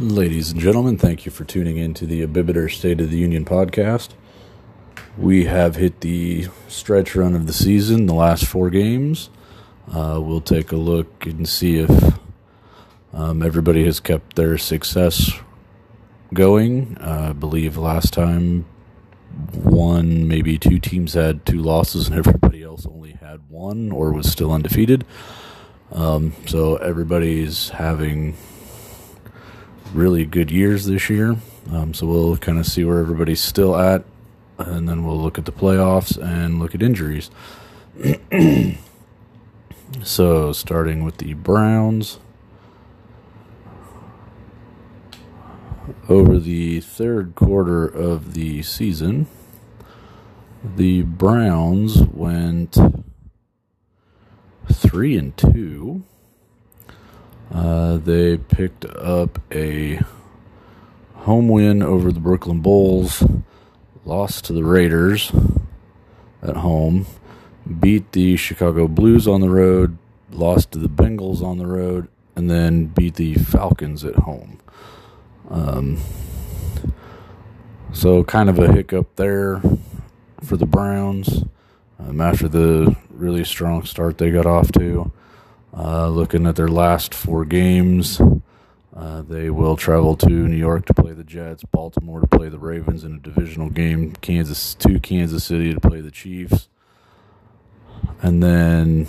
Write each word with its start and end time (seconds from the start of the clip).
Ladies 0.00 0.50
and 0.50 0.58
gentlemen, 0.58 0.96
thank 0.96 1.26
you 1.26 1.30
for 1.30 1.44
tuning 1.44 1.76
in 1.76 1.92
to 1.92 2.06
the 2.06 2.26
Abibiter 2.26 2.70
State 2.70 3.02
of 3.02 3.10
the 3.10 3.18
Union 3.18 3.44
podcast. 3.44 4.12
We 5.18 5.44
have 5.44 5.76
hit 5.76 6.00
the 6.00 6.48
stretch 6.68 7.14
run 7.14 7.34
of 7.36 7.46
the 7.46 7.52
season, 7.52 8.06
the 8.06 8.14
last 8.14 8.46
four 8.46 8.70
games. 8.70 9.28
Uh, 9.92 10.18
we'll 10.22 10.40
take 10.40 10.72
a 10.72 10.76
look 10.76 11.26
and 11.26 11.46
see 11.46 11.80
if 11.80 12.14
um, 13.12 13.42
everybody 13.42 13.84
has 13.84 14.00
kept 14.00 14.36
their 14.36 14.56
success 14.56 15.32
going. 16.32 16.96
Uh, 16.98 17.26
I 17.28 17.32
believe 17.34 17.76
last 17.76 18.14
time 18.14 18.64
one, 19.52 20.26
maybe 20.26 20.56
two 20.56 20.78
teams 20.78 21.12
had 21.12 21.44
two 21.44 21.60
losses, 21.60 22.08
and 22.08 22.16
everybody 22.26 22.62
else 22.62 22.86
only 22.86 23.12
had 23.12 23.50
one 23.50 23.92
or 23.92 24.14
was 24.14 24.32
still 24.32 24.50
undefeated. 24.50 25.04
Um, 25.92 26.32
so 26.46 26.76
everybody's 26.76 27.68
having 27.68 28.34
really 29.92 30.24
good 30.24 30.50
years 30.50 30.86
this 30.86 31.10
year. 31.10 31.36
Um, 31.70 31.94
so 31.94 32.06
we'll 32.06 32.36
kind 32.36 32.58
of 32.58 32.66
see 32.66 32.84
where 32.84 32.98
everybody's 32.98 33.40
still 33.40 33.76
at, 33.76 34.04
and 34.58 34.88
then 34.88 35.04
we'll 35.04 35.20
look 35.20 35.38
at 35.38 35.44
the 35.44 35.52
playoffs 35.52 36.16
and 36.16 36.58
look 36.58 36.74
at 36.74 36.82
injuries. 36.82 37.30
so 40.02 40.52
starting 40.52 41.04
with 41.04 41.18
the 41.18 41.34
Browns. 41.34 42.18
Over 46.08 46.38
the 46.38 46.80
third 46.80 47.34
quarter 47.34 47.84
of 47.86 48.34
the 48.34 48.62
season, 48.62 49.26
the 50.76 51.02
Browns 51.02 52.02
went 52.02 52.76
three 54.72 55.16
and 55.16 55.36
two. 55.36 56.04
Uh, 57.52 57.96
they 57.98 58.36
picked 58.36 58.84
up 58.84 59.40
a 59.52 60.00
home 61.14 61.48
win 61.48 61.82
over 61.82 62.12
the 62.12 62.20
Brooklyn 62.20 62.60
Bulls, 62.60 63.24
lost 64.04 64.44
to 64.46 64.52
the 64.52 64.64
Raiders 64.64 65.32
at 66.42 66.56
home, 66.56 67.06
beat 67.80 68.12
the 68.12 68.36
Chicago 68.36 68.88
Blues 68.88 69.26
on 69.26 69.40
the 69.40 69.50
road, 69.50 69.98
lost 70.30 70.72
to 70.72 70.78
the 70.78 70.88
Bengals 70.88 71.42
on 71.42 71.58
the 71.58 71.66
road, 71.66 72.08
and 72.36 72.48
then 72.48 72.86
beat 72.86 73.16
the 73.16 73.34
Falcons 73.34 74.04
at 74.04 74.14
home. 74.14 74.58
Um, 75.48 75.98
so, 77.92 78.22
kind 78.22 78.48
of 78.48 78.58
a 78.58 78.72
hiccup 78.72 79.16
there 79.16 79.60
for 80.42 80.56
the 80.56 80.66
Browns 80.66 81.42
um, 81.98 82.20
after 82.20 82.48
the 82.48 82.96
really 83.10 83.44
strong 83.44 83.84
start 83.84 84.18
they 84.18 84.30
got 84.30 84.46
off 84.46 84.70
to. 84.72 85.10
Uh, 85.76 86.08
looking 86.08 86.46
at 86.46 86.56
their 86.56 86.68
last 86.68 87.14
four 87.14 87.44
games, 87.44 88.20
uh, 88.94 89.22
they 89.22 89.50
will 89.50 89.76
travel 89.76 90.16
to 90.16 90.28
New 90.28 90.56
York 90.56 90.84
to 90.86 90.94
play 90.94 91.12
the 91.12 91.22
Jets, 91.24 91.62
Baltimore 91.64 92.20
to 92.20 92.26
play 92.26 92.48
the 92.48 92.58
Ravens 92.58 93.04
in 93.04 93.14
a 93.14 93.18
divisional 93.18 93.70
game, 93.70 94.12
Kansas 94.20 94.74
to 94.74 94.98
Kansas 94.98 95.44
City 95.44 95.72
to 95.72 95.80
play 95.80 96.00
the 96.00 96.10
Chiefs, 96.10 96.68
and 98.20 98.42
then 98.42 99.06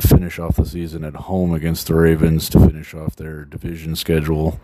finish 0.00 0.38
off 0.38 0.56
the 0.56 0.66
season 0.66 1.04
at 1.04 1.14
home 1.14 1.52
against 1.52 1.86
the 1.86 1.94
Ravens 1.94 2.48
to 2.48 2.58
finish 2.58 2.94
off 2.94 3.16
their 3.16 3.44
division 3.44 3.94
schedule. 3.96 4.58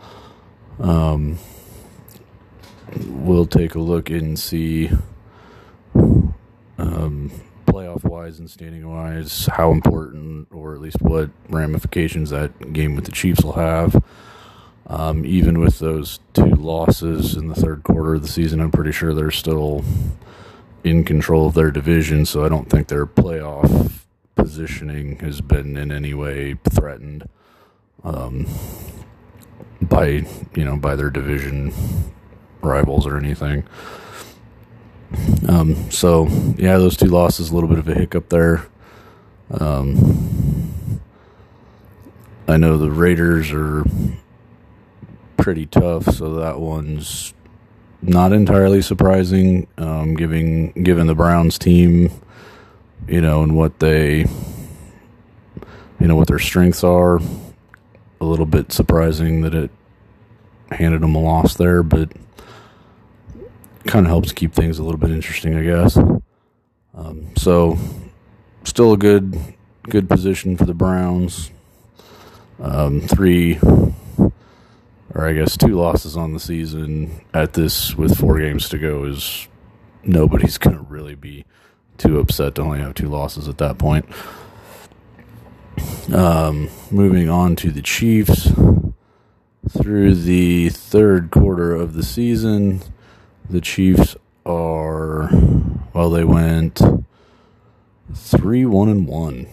Um, 0.78 1.38
we'll 3.06 3.46
take 3.46 3.74
a 3.74 3.78
look 3.78 4.10
and 4.10 4.38
see 4.38 4.90
um, 6.78 7.30
playoff 7.70 8.04
wise 8.04 8.38
and 8.38 8.50
standing 8.50 8.88
wise 8.88 9.46
how 9.46 9.70
important 9.70 10.48
or 10.52 10.74
at 10.74 10.80
least 10.80 11.00
what 11.00 11.30
ramifications 11.48 12.30
that 12.30 12.72
game 12.72 12.95
with 12.95 13.05
the 13.05 13.12
Chiefs 13.12 13.45
will 13.45 13.52
have. 13.52 14.02
Um, 14.86 15.24
even 15.24 15.61
with 15.61 15.78
those 15.78 16.18
two 16.33 16.46
losses 16.46 17.36
in 17.36 17.46
the 17.46 17.55
third 17.55 17.84
quarter 17.84 18.14
of 18.14 18.22
the 18.22 18.28
season, 18.28 18.61
I'm 18.61 18.72
pretty 18.72 18.90
sure 18.90 19.14
they're 19.14 19.30
still 19.30 19.84
in 20.83 21.05
control 21.05 21.46
of 21.46 21.55
their 21.55 21.70
division, 21.70 22.27
so 22.27 22.45
I 22.45 22.48
don't 22.48 22.68
think 22.68 22.89
their 22.89 23.06
playoff 23.06 24.00
positioning 24.34 25.18
has 25.20 25.40
been 25.40 25.77
in 25.77 25.92
any 25.92 26.12
way 26.12 26.56
threatened 26.68 27.28
um, 28.02 28.46
by 29.80 30.24
you 30.56 30.64
know 30.64 30.77
by 30.77 30.96
their 30.96 31.11
division 31.11 31.72
rivals 32.62 33.06
or 33.06 33.16
anything. 33.16 33.64
Um, 35.48 35.90
so 35.90 36.26
yeah, 36.56 36.78
those 36.78 36.96
two 36.96 37.06
losses, 37.06 37.50
a 37.50 37.54
little 37.54 37.68
bit 37.68 37.78
of 37.78 37.88
a 37.88 37.94
hiccup 37.94 38.28
there. 38.28 38.66
Um, 39.50 41.10
I 42.46 42.56
know 42.56 42.78
the 42.78 42.90
Raiders 42.90 43.50
are 43.52 43.84
pretty 45.36 45.66
tough, 45.66 46.04
so 46.04 46.34
that 46.36 46.60
one's 46.60 47.34
not 48.02 48.32
entirely 48.32 48.82
surprising. 48.82 49.66
Um, 49.78 50.14
giving 50.14 50.72
given 50.72 51.06
the 51.06 51.14
Browns 51.14 51.58
team, 51.58 52.10
you 53.08 53.20
know, 53.20 53.42
and 53.42 53.56
what 53.56 53.78
they, 53.80 54.27
you 55.98 56.06
know, 56.06 56.16
what 56.16 56.28
their 56.28 56.38
strengths 56.38 56.84
are. 56.84 57.20
A 58.20 58.24
little 58.24 58.46
bit 58.46 58.70
surprising 58.70 59.40
that 59.42 59.54
it 59.54 59.70
handed 60.70 61.00
them 61.00 61.14
a 61.14 61.20
loss 61.20 61.54
there, 61.54 61.82
but 61.82 62.12
kind 63.86 64.07
of 64.07 64.11
helps 64.11 64.33
keep 64.33 64.52
things 64.52 64.79
a 64.79 64.83
little 64.83 64.98
bit 64.98 65.11
interesting, 65.11 65.57
I 65.57 65.63
guess. 65.63 65.96
Um, 66.95 67.35
so, 67.36 67.79
still 68.64 68.92
a 68.92 68.96
good 68.96 69.39
good 69.85 70.08
position 70.08 70.57
for 70.57 70.64
the 70.64 70.74
Browns. 70.74 71.51
Um, 72.61 73.01
three, 73.01 73.58
or 75.14 75.27
I 75.27 75.33
guess 75.33 75.57
two 75.57 75.74
losses 75.74 76.17
on 76.17 76.35
the 76.35 76.40
season 76.40 77.23
at 77.33 77.55
this 77.55 77.95
with 77.95 78.19
four 78.19 78.39
games 78.39 78.69
to 78.69 78.79
go 78.79 79.05
is 79.05 79.48
nobody's 80.05 80.58
going 80.58 80.77
to 80.77 80.83
really 80.83 81.14
be 81.14 81.45
too 81.96 82.19
upset 82.19 82.55
to 82.55 82.63
only 82.63 82.80
have 82.80 82.95
two 82.95 83.08
losses 83.08 83.48
at 83.48 83.58
that 83.58 83.79
point. 83.79 84.07
Um, 86.13 86.69
moving 86.90 87.29
on 87.29 87.57
to 87.57 87.70
the 87.70 87.83
Chiefs. 87.83 88.51
Through 89.69 90.14
the 90.14 90.70
third 90.70 91.30
quarter 91.30 91.74
of 91.74 91.92
the 91.92 92.02
season, 92.02 92.80
the 93.50 93.61
Chiefs 93.61 94.16
are 94.46 95.28
well, 95.92 96.11
they 96.11 96.24
went 96.24 96.80
three 98.14 98.64
one 98.64 98.88
and 98.88 99.08
one. 99.08 99.46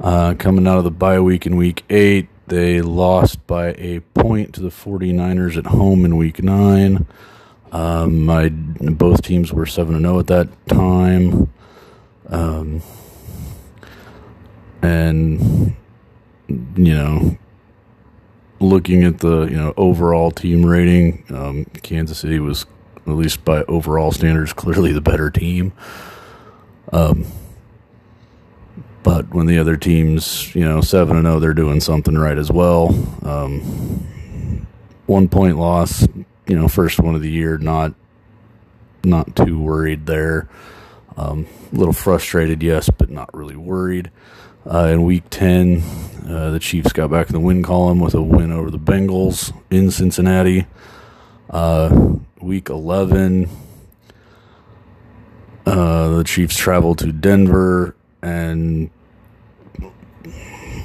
Uh, 0.00 0.34
coming 0.38 0.66
out 0.66 0.78
of 0.78 0.84
the 0.84 0.90
bye 0.90 1.18
week 1.18 1.46
in 1.46 1.56
week 1.56 1.84
eight, 1.90 2.28
they 2.46 2.80
lost 2.80 3.44
by 3.46 3.68
a 3.78 4.00
point 4.14 4.54
to 4.54 4.60
the 4.60 4.68
49ers 4.68 5.56
at 5.56 5.66
home 5.66 6.04
in 6.04 6.16
week 6.16 6.42
nine. 6.42 7.06
Um, 7.72 8.24
my 8.24 8.48
both 8.48 9.22
teams 9.22 9.52
were 9.52 9.66
seven 9.66 9.94
and 9.94 10.04
zero 10.04 10.16
oh 10.16 10.20
at 10.20 10.26
that 10.28 10.68
time, 10.68 11.52
um, 12.28 12.82
and 14.82 15.74
you 16.48 16.94
know 16.94 17.36
looking 18.60 19.04
at 19.04 19.18
the 19.18 19.42
you 19.42 19.56
know 19.56 19.74
overall 19.76 20.30
team 20.30 20.64
rating, 20.64 21.24
um, 21.30 21.64
Kansas 21.82 22.18
City 22.18 22.38
was 22.38 22.66
at 23.06 23.14
least 23.14 23.44
by 23.44 23.62
overall 23.64 24.12
standards 24.12 24.52
clearly 24.54 24.92
the 24.92 25.00
better 25.00 25.30
team. 25.30 25.72
Um, 26.92 27.26
but 29.02 29.32
when 29.32 29.46
the 29.46 29.58
other 29.58 29.76
teams, 29.76 30.54
you 30.54 30.64
know, 30.64 30.80
seven 30.80 31.16
and 31.16 31.24
zero, 31.24 31.36
oh, 31.36 31.40
they're 31.40 31.54
doing 31.54 31.80
something 31.80 32.16
right 32.16 32.36
as 32.36 32.50
well. 32.50 32.88
Um, 33.22 34.66
one 35.06 35.28
point 35.28 35.56
loss, 35.56 36.06
you 36.46 36.56
know, 36.56 36.68
first 36.68 37.00
one 37.00 37.14
of 37.14 37.22
the 37.22 37.30
year, 37.30 37.58
not 37.58 37.94
not 39.04 39.34
too 39.36 39.58
worried 39.58 40.06
there. 40.06 40.48
Um, 41.16 41.46
a 41.72 41.76
little 41.76 41.92
frustrated, 41.92 42.62
yes, 42.62 42.90
but 42.90 43.10
not 43.10 43.32
really 43.34 43.56
worried. 43.56 44.10
Uh, 44.70 44.88
in 44.88 45.02
week 45.04 45.24
10, 45.30 45.82
uh, 46.28 46.50
the 46.50 46.58
Chiefs 46.58 46.92
got 46.92 47.10
back 47.10 47.28
in 47.28 47.32
the 47.32 47.40
win 47.40 47.62
column 47.62 48.00
with 48.00 48.14
a 48.14 48.20
win 48.20 48.52
over 48.52 48.70
the 48.70 48.78
Bengals 48.78 49.50
in 49.70 49.90
Cincinnati. 49.90 50.66
Uh, 51.48 52.16
week 52.42 52.68
11, 52.68 53.48
uh, 55.64 56.08
the 56.08 56.24
Chiefs 56.24 56.54
traveled 56.54 56.98
to 56.98 57.12
Denver 57.12 57.96
and 58.20 58.90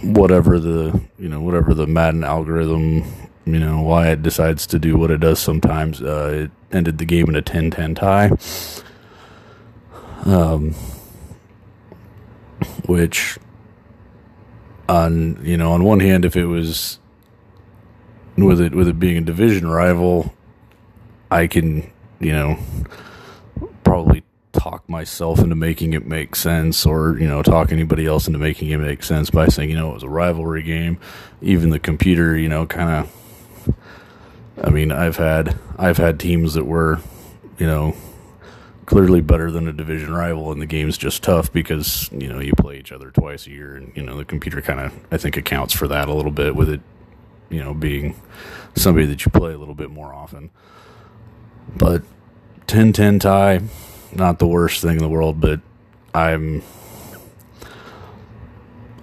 whatever 0.01 0.59
the 0.59 1.01
you 1.17 1.29
know 1.29 1.41
whatever 1.41 1.73
the 1.73 1.87
Madden 1.87 2.23
algorithm 2.23 3.03
you 3.45 3.57
know 3.57 3.81
why 3.81 4.09
it 4.09 4.21
decides 4.21 4.67
to 4.67 4.77
do 4.77 4.97
what 4.97 5.09
it 5.09 5.21
does 5.21 5.39
sometimes 5.39 6.01
uh, 6.01 6.43
it 6.43 6.51
ended 6.75 6.97
the 6.97 7.05
game 7.05 7.29
in 7.29 7.35
a 7.37 7.41
10-10 7.41 7.95
tie 7.95 8.29
um, 10.29 10.73
which 12.85 13.37
on 14.89 15.39
you 15.45 15.57
know 15.57 15.71
on 15.71 15.83
one 15.83 15.99
hand 15.99 16.25
if 16.25 16.35
it 16.35 16.45
was 16.45 16.99
with 18.37 18.59
it 18.59 18.73
with 18.73 18.87
it 18.87 18.99
being 18.99 19.17
a 19.17 19.21
division 19.21 19.67
rival 19.67 20.33
I 21.31 21.47
can 21.47 21.91
you 22.19 22.31
know 22.31 22.57
probably 23.83 24.23
talk 24.53 24.87
myself 24.87 25.39
into 25.39 25.55
making 25.55 25.93
it 25.93 26.05
make 26.05 26.35
sense 26.35 26.85
or, 26.85 27.17
you 27.19 27.27
know, 27.27 27.41
talk 27.41 27.71
anybody 27.71 28.05
else 28.05 28.27
into 28.27 28.39
making 28.39 28.69
it 28.69 28.77
make 28.77 29.03
sense 29.03 29.29
by 29.29 29.47
saying, 29.47 29.69
you 29.69 29.75
know, 29.75 29.91
it 29.91 29.95
was 29.95 30.03
a 30.03 30.09
rivalry 30.09 30.63
game. 30.63 30.97
Even 31.41 31.69
the 31.71 31.79
computer, 31.79 32.37
you 32.37 32.47
know, 32.47 32.65
kind 32.65 32.89
of 32.89 33.75
I 34.63 34.69
mean, 34.69 34.91
I've 34.91 35.17
had 35.17 35.57
I've 35.77 35.97
had 35.97 36.19
teams 36.19 36.53
that 36.53 36.65
were, 36.65 36.99
you 37.57 37.67
know, 37.67 37.95
clearly 38.85 39.21
better 39.21 39.49
than 39.51 39.67
a 39.67 39.73
division 39.73 40.13
rival 40.13 40.51
and 40.51 40.61
the 40.61 40.65
game's 40.65 40.97
just 40.97 41.23
tough 41.23 41.51
because, 41.51 42.09
you 42.11 42.27
know, 42.27 42.39
you 42.39 42.53
play 42.57 42.77
each 42.77 42.91
other 42.91 43.11
twice 43.11 43.47
a 43.47 43.51
year 43.51 43.75
and, 43.75 43.95
you 43.95 44.03
know, 44.03 44.17
the 44.17 44.25
computer 44.25 44.61
kind 44.61 44.79
of 44.79 44.93
I 45.11 45.17
think 45.17 45.37
accounts 45.37 45.73
for 45.73 45.87
that 45.87 46.07
a 46.07 46.13
little 46.13 46.31
bit 46.31 46.55
with 46.55 46.69
it, 46.69 46.81
you 47.49 47.63
know, 47.63 47.73
being 47.73 48.15
somebody 48.75 49.05
that 49.07 49.25
you 49.25 49.31
play 49.31 49.53
a 49.53 49.57
little 49.57 49.75
bit 49.75 49.89
more 49.89 50.13
often. 50.13 50.49
But 51.77 52.03
10-10 52.67 53.19
tie 53.21 53.61
not 54.15 54.39
the 54.39 54.47
worst 54.47 54.81
thing 54.81 54.97
in 54.97 54.99
the 54.99 55.09
world, 55.09 55.39
but 55.39 55.59
I'm 56.13 56.63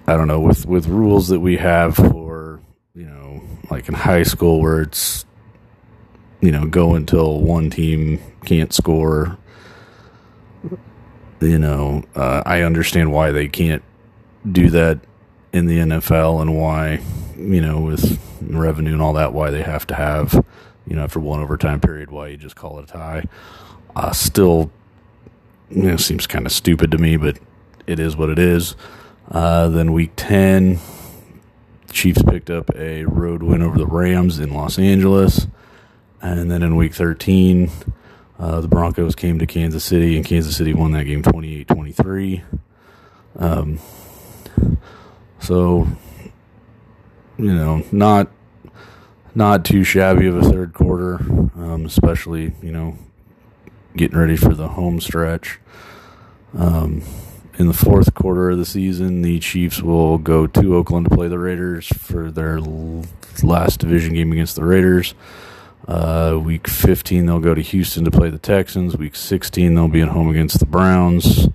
I 0.07 0.15
don't 0.15 0.27
know 0.27 0.39
with 0.39 0.65
with 0.65 0.87
rules 0.87 1.27
that 1.29 1.39
we 1.39 1.57
have 1.57 1.95
for 1.95 2.59
you 2.93 3.05
know 3.05 3.41
like 3.69 3.87
in 3.87 3.93
high 3.93 4.23
school 4.23 4.61
where 4.61 4.81
it's 4.81 5.25
you 6.39 6.51
know 6.51 6.65
go 6.65 6.95
until 6.95 7.41
one 7.41 7.69
team 7.69 8.19
can't 8.45 8.73
score. 8.73 9.37
You 11.41 11.59
know, 11.59 12.03
uh, 12.15 12.43
I 12.45 12.61
understand 12.61 13.11
why 13.11 13.31
they 13.31 13.47
can't 13.47 13.83
do 14.49 14.69
that 14.69 14.99
in 15.51 15.65
the 15.65 15.77
NFL 15.79 16.41
and 16.41 16.57
why 16.57 17.01
you 17.37 17.61
know 17.61 17.79
with 17.79 18.19
revenue 18.41 18.93
and 18.93 19.01
all 19.01 19.13
that 19.13 19.33
why 19.33 19.49
they 19.49 19.63
have 19.63 19.85
to 19.87 19.95
have 19.95 20.45
you 20.87 20.95
know 20.95 21.03
after 21.03 21.19
one 21.19 21.41
overtime 21.41 21.79
period 21.79 22.09
why 22.11 22.27
you 22.27 22.37
just 22.37 22.55
call 22.55 22.79
it 22.79 22.83
a 22.83 22.93
tie. 22.93 23.25
Uh, 23.95 24.11
still 24.11 24.71
you 25.73 25.83
know, 25.83 25.97
seems 25.97 26.27
kind 26.27 26.45
of 26.45 26.51
stupid 26.51 26.91
to 26.91 26.97
me, 26.97 27.17
but 27.17 27.37
it 27.87 27.99
is 27.99 28.15
what 28.15 28.29
it 28.29 28.39
is. 28.39 28.75
Uh, 29.29 29.69
then 29.69 29.93
week 29.93 30.11
10, 30.15 30.79
Chiefs 31.91 32.21
picked 32.23 32.49
up 32.49 32.69
a 32.75 33.05
road 33.05 33.41
win 33.41 33.61
over 33.61 33.77
the 33.77 33.87
Rams 33.87 34.39
in 34.39 34.53
Los 34.53 34.77
Angeles. 34.77 35.47
And 36.21 36.51
then 36.51 36.61
in 36.61 36.75
week 36.75 36.93
13, 36.93 37.71
uh, 38.41 38.59
the 38.59 38.67
Broncos 38.67 39.13
came 39.13 39.37
to 39.37 39.45
Kansas 39.45 39.83
City, 39.83 40.17
and 40.17 40.25
Kansas 40.25 40.57
City 40.57 40.73
won 40.73 40.93
that 40.93 41.03
game 41.03 41.21
28 41.21 41.67
23. 41.67 42.43
Um, 43.37 43.79
so, 45.39 45.87
you 47.37 47.53
know, 47.53 47.83
not 47.91 48.31
not 49.35 49.63
too 49.63 49.83
shabby 49.83 50.25
of 50.25 50.35
a 50.35 50.41
third 50.41 50.73
quarter, 50.73 51.17
um, 51.55 51.85
especially, 51.85 52.55
you 52.63 52.71
know, 52.71 52.97
getting 53.95 54.17
ready 54.17 54.35
for 54.35 54.55
the 54.55 54.69
home 54.69 54.99
stretch. 54.99 55.59
Um, 56.57 57.03
in 57.59 57.67
the 57.67 57.73
fourth 57.73 58.15
quarter 58.15 58.49
of 58.49 58.57
the 58.57 58.65
season, 58.65 59.21
the 59.21 59.37
Chiefs 59.37 59.83
will 59.83 60.17
go 60.17 60.47
to 60.47 60.75
Oakland 60.75 61.07
to 61.07 61.15
play 61.15 61.27
the 61.27 61.37
Raiders 61.37 61.87
for 61.87 62.31
their 62.31 62.59
last 63.43 63.81
division 63.81 64.15
game 64.15 64.31
against 64.31 64.55
the 64.55 64.63
Raiders. 64.63 65.13
Uh, 65.87 66.39
week 66.41 66.67
15, 66.67 67.25
they'll 67.25 67.39
go 67.39 67.55
to 67.55 67.61
Houston 67.61 68.05
to 68.05 68.11
play 68.11 68.29
the 68.29 68.37
Texans. 68.37 68.97
Week 68.97 69.15
16, 69.15 69.73
they'll 69.73 69.87
be 69.87 70.01
at 70.01 70.09
home 70.09 70.29
against 70.29 70.59
the 70.59 70.65
Browns. 70.65 71.47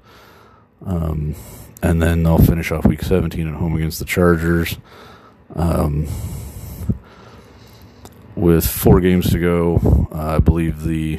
Um, 0.84 1.34
and 1.82 2.02
then 2.02 2.22
they'll 2.22 2.38
finish 2.38 2.70
off 2.70 2.86
week 2.86 3.02
17 3.02 3.46
at 3.46 3.54
home 3.54 3.76
against 3.76 3.98
the 3.98 4.04
Chargers. 4.04 4.78
Um, 5.54 6.06
with 8.34 8.66
four 8.66 9.00
games 9.00 9.30
to 9.30 9.38
go, 9.38 10.08
uh, 10.12 10.36
I 10.36 10.38
believe 10.38 10.82
the 10.82 11.18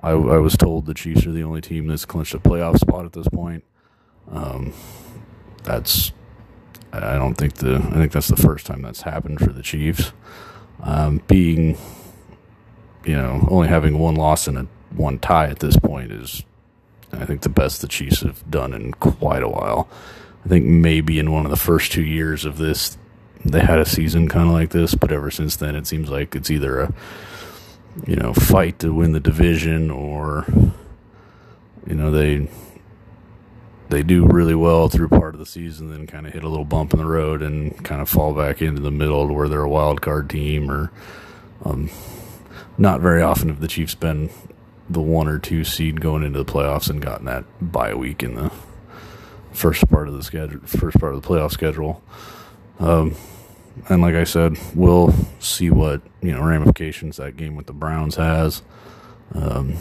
I, 0.00 0.10
I, 0.10 0.38
was 0.38 0.56
told 0.56 0.86
the 0.86 0.94
Chiefs 0.94 1.26
are 1.26 1.32
the 1.32 1.42
only 1.42 1.60
team 1.60 1.88
that's 1.88 2.04
clinched 2.04 2.34
a 2.34 2.38
playoff 2.38 2.78
spot 2.78 3.04
at 3.04 3.12
this 3.12 3.28
point. 3.28 3.64
Um, 4.30 4.72
that's 5.64 6.12
I 6.92 7.16
don't 7.16 7.34
think 7.34 7.54
the 7.54 7.76
I 7.76 7.94
think 7.94 8.12
that's 8.12 8.28
the 8.28 8.36
first 8.36 8.64
time 8.64 8.82
that's 8.82 9.02
happened 9.02 9.40
for 9.40 9.52
the 9.52 9.62
Chiefs. 9.62 10.12
Um, 10.82 11.22
being 11.26 11.76
you 13.04 13.14
know 13.14 13.46
only 13.50 13.68
having 13.68 13.98
one 13.98 14.14
loss 14.14 14.46
and 14.46 14.58
a 14.58 14.66
one 14.94 15.18
tie 15.18 15.48
at 15.48 15.58
this 15.58 15.76
point 15.76 16.12
is 16.12 16.44
I 17.12 17.24
think 17.24 17.42
the 17.42 17.48
best 17.48 17.80
the 17.80 17.88
Chiefs 17.88 18.20
have 18.22 18.48
done 18.50 18.72
in 18.72 18.92
quite 18.92 19.42
a 19.42 19.48
while. 19.48 19.88
I 20.44 20.48
think 20.48 20.64
maybe 20.66 21.18
in 21.18 21.32
one 21.32 21.44
of 21.44 21.50
the 21.50 21.56
first 21.56 21.92
two 21.92 22.04
years 22.04 22.44
of 22.44 22.58
this 22.58 22.96
they 23.44 23.60
had 23.60 23.78
a 23.78 23.86
season 23.86 24.28
kind 24.28 24.48
of 24.48 24.54
like 24.54 24.70
this, 24.70 24.94
but 24.94 25.12
ever 25.12 25.30
since 25.30 25.56
then 25.56 25.74
it 25.74 25.86
seems 25.86 26.10
like 26.10 26.34
it's 26.34 26.50
either 26.50 26.80
a 26.80 26.94
you 28.06 28.16
know, 28.16 28.32
fight 28.32 28.78
to 28.80 28.92
win 28.92 29.12
the 29.12 29.20
division 29.20 29.90
or 29.90 30.46
you 31.86 31.94
know, 31.94 32.10
they 32.10 32.48
they 33.88 34.02
do 34.02 34.26
really 34.26 34.54
well 34.54 34.88
through 34.88 35.08
part 35.08 35.34
of 35.34 35.38
the 35.38 35.46
season, 35.46 35.90
then 35.90 36.06
kind 36.06 36.26
of 36.26 36.32
hit 36.32 36.44
a 36.44 36.48
little 36.48 36.64
bump 36.64 36.92
in 36.92 36.98
the 36.98 37.06
road 37.06 37.42
and 37.42 37.84
kind 37.84 38.00
of 38.00 38.08
fall 38.08 38.34
back 38.34 38.60
into 38.60 38.82
the 38.82 38.90
middle 38.90 39.26
to 39.26 39.32
where 39.32 39.48
they're 39.48 39.62
a 39.62 39.68
wild 39.68 40.02
card 40.02 40.28
team 40.28 40.70
or 40.70 40.90
um, 41.64 41.90
not 42.76 43.00
very 43.00 43.22
often 43.22 43.48
have 43.48 43.60
the 43.60 43.68
Chiefs 43.68 43.94
been 43.94 44.30
the 44.88 45.00
one 45.00 45.28
or 45.28 45.38
two 45.38 45.64
seed 45.64 46.00
going 46.00 46.22
into 46.22 46.42
the 46.42 46.50
playoffs 46.50 46.88
and 46.88 47.02
gotten 47.02 47.26
that 47.26 47.44
bye 47.60 47.94
week 47.94 48.22
in 48.22 48.34
the 48.34 48.50
first 49.52 49.88
part 49.90 50.08
of 50.08 50.14
the 50.14 50.22
schedule, 50.22 50.60
first 50.60 50.98
part 50.98 51.14
of 51.14 51.22
the 51.22 51.28
playoff 51.28 51.50
schedule. 51.50 52.02
Um, 52.78 53.16
and 53.88 54.02
like 54.02 54.14
I 54.14 54.24
said, 54.24 54.56
we'll 54.74 55.14
see 55.40 55.70
what 55.70 56.02
you 56.22 56.32
know 56.32 56.42
ramifications 56.42 57.16
that 57.16 57.36
game 57.36 57.56
with 57.56 57.66
the 57.66 57.72
Browns 57.72 58.16
has. 58.16 58.62
Um, 59.34 59.76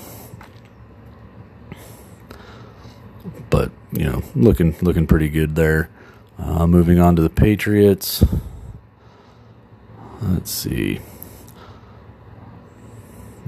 but 3.49 3.71
you 3.91 4.05
know, 4.05 4.23
looking 4.35 4.75
looking 4.81 5.07
pretty 5.07 5.29
good 5.29 5.55
there. 5.55 5.89
Uh, 6.37 6.67
moving 6.67 6.99
on 6.99 7.15
to 7.15 7.21
the 7.21 7.29
Patriots. 7.29 8.23
Let's 10.21 10.51
see. 10.51 10.99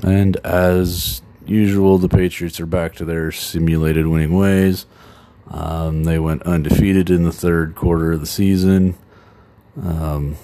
And 0.04 0.38
as 0.38 1.22
usual, 1.46 1.98
the 1.98 2.10
Patriots 2.10 2.60
are 2.60 2.66
back 2.66 2.96
to 2.96 3.06
their 3.06 3.32
simulated 3.32 4.08
winning 4.08 4.36
ways. 4.36 4.86
Um, 5.50 6.04
they 6.04 6.20
went 6.20 6.44
undefeated 6.44 7.10
in 7.10 7.24
the 7.24 7.32
third 7.32 7.76
quarter 7.76 8.14
of 8.14 8.22
the 8.22 8.28
season. 8.28 8.96
Um, 9.82 10.38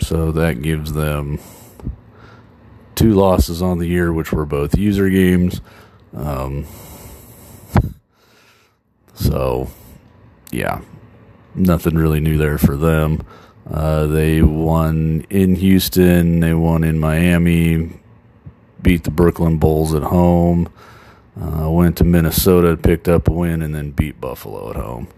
so 0.00 0.32
that 0.32 0.62
gives 0.62 0.92
them 0.92 1.38
two 2.94 3.12
losses 3.12 3.62
on 3.62 3.78
the 3.78 3.86
year, 3.86 4.12
which 4.12 4.32
were 4.32 4.44
both 4.44 4.76
user 4.76 5.08
games. 5.08 5.60
Um, 6.14 6.66
so, 9.22 9.70
yeah, 10.50 10.80
nothing 11.54 11.94
really 11.94 12.20
new 12.20 12.36
there 12.36 12.58
for 12.58 12.76
them. 12.76 13.24
Uh, 13.70 14.06
they 14.06 14.42
won 14.42 15.24
in 15.30 15.56
Houston, 15.56 16.40
they 16.40 16.52
won 16.52 16.82
in 16.82 16.98
Miami, 16.98 18.00
beat 18.82 19.04
the 19.04 19.10
Brooklyn 19.10 19.58
Bulls 19.58 19.94
at 19.94 20.02
home, 20.02 20.68
uh, 21.40 21.70
went 21.70 21.96
to 21.98 22.04
Minnesota, 22.04 22.76
picked 22.76 23.08
up 23.08 23.28
a 23.28 23.32
win, 23.32 23.62
and 23.62 23.74
then 23.74 23.92
beat 23.92 24.20
Buffalo 24.20 24.70
at 24.70 24.76
home. 24.76 25.08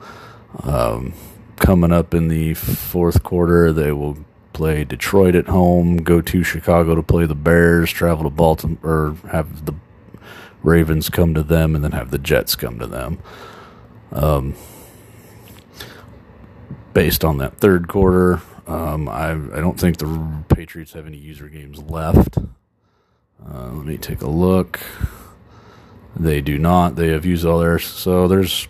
Um, 0.62 1.14
coming 1.56 1.92
up 1.92 2.14
in 2.14 2.28
the 2.28 2.54
fourth 2.54 3.22
quarter, 3.22 3.72
they 3.72 3.92
will 3.92 4.18
play 4.52 4.84
Detroit 4.84 5.34
at 5.34 5.48
home, 5.48 5.96
go 5.96 6.20
to 6.20 6.44
Chicago 6.44 6.94
to 6.94 7.02
play 7.02 7.26
the 7.26 7.34
Bears, 7.34 7.90
travel 7.90 8.24
to 8.24 8.30
Baltimore, 8.30 8.78
or 8.82 9.16
have 9.30 9.64
the 9.64 9.74
Ravens 10.62 11.08
come 11.08 11.34
to 11.34 11.42
them, 11.42 11.74
and 11.74 11.82
then 11.82 11.92
have 11.92 12.10
the 12.10 12.18
Jets 12.18 12.54
come 12.54 12.78
to 12.78 12.86
them. 12.86 13.18
Um, 14.14 14.54
based 16.92 17.24
on 17.24 17.38
that 17.38 17.58
third 17.58 17.88
quarter, 17.88 18.40
um, 18.66 19.08
I 19.08 19.32
I 19.32 19.60
don't 19.60 19.78
think 19.78 19.98
the 19.98 20.44
Patriots 20.48 20.92
have 20.92 21.06
any 21.06 21.18
user 21.18 21.48
games 21.48 21.82
left. 21.82 22.38
Uh, 22.38 23.72
let 23.72 23.86
me 23.86 23.98
take 23.98 24.22
a 24.22 24.28
look. 24.28 24.80
They 26.16 26.40
do 26.40 26.58
not. 26.58 26.96
They 26.96 27.08
have 27.08 27.26
used 27.26 27.44
all 27.44 27.58
theirs. 27.58 27.84
So 27.84 28.28
there's 28.28 28.68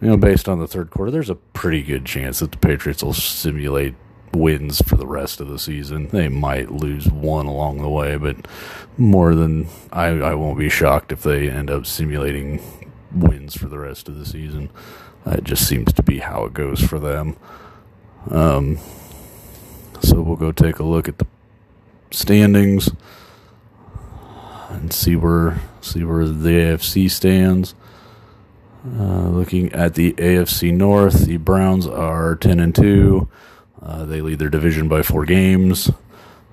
you 0.00 0.08
know, 0.08 0.16
based 0.16 0.48
on 0.48 0.58
the 0.58 0.66
third 0.66 0.90
quarter, 0.90 1.10
there's 1.10 1.30
a 1.30 1.34
pretty 1.34 1.82
good 1.82 2.06
chance 2.06 2.38
that 2.38 2.52
the 2.52 2.58
Patriots 2.58 3.02
will 3.02 3.12
simulate 3.12 3.94
wins 4.32 4.80
for 4.82 4.96
the 4.96 5.06
rest 5.06 5.40
of 5.40 5.48
the 5.48 5.58
season. 5.58 6.08
They 6.08 6.28
might 6.28 6.70
lose 6.70 7.10
one 7.10 7.46
along 7.46 7.82
the 7.82 7.88
way, 7.88 8.16
but 8.16 8.48
more 8.96 9.34
than 9.34 9.66
I, 9.92 10.06
I 10.06 10.34
won't 10.34 10.58
be 10.58 10.70
shocked 10.70 11.12
if 11.12 11.22
they 11.22 11.50
end 11.50 11.70
up 11.70 11.84
simulating 11.84 12.62
wins 13.12 13.56
for 13.56 13.68
the 13.68 13.78
rest 13.78 14.08
of 14.08 14.18
the 14.18 14.26
season. 14.26 14.70
It 15.26 15.44
just 15.44 15.66
seems 15.66 15.92
to 15.92 16.02
be 16.02 16.18
how 16.18 16.44
it 16.44 16.54
goes 16.54 16.80
for 16.80 16.98
them. 16.98 17.36
Um, 18.30 18.78
so 20.02 20.20
we'll 20.20 20.36
go 20.36 20.52
take 20.52 20.78
a 20.78 20.84
look 20.84 21.08
at 21.08 21.18
the 21.18 21.26
standings 22.10 22.90
and 24.68 24.92
see 24.92 25.16
where 25.16 25.60
see 25.80 26.04
where 26.04 26.26
the 26.26 26.50
AFC 26.50 27.10
stands. 27.10 27.74
Uh, 28.84 29.28
looking 29.28 29.72
at 29.72 29.94
the 29.94 30.12
AFC 30.14 30.72
North, 30.72 31.26
the 31.26 31.36
Browns 31.36 31.86
are 31.86 32.34
ten 32.36 32.60
and 32.60 32.74
two. 32.74 33.28
Uh, 33.82 34.04
they 34.04 34.20
lead 34.20 34.38
their 34.38 34.48
division 34.48 34.88
by 34.88 35.02
four 35.02 35.24
games. 35.24 35.90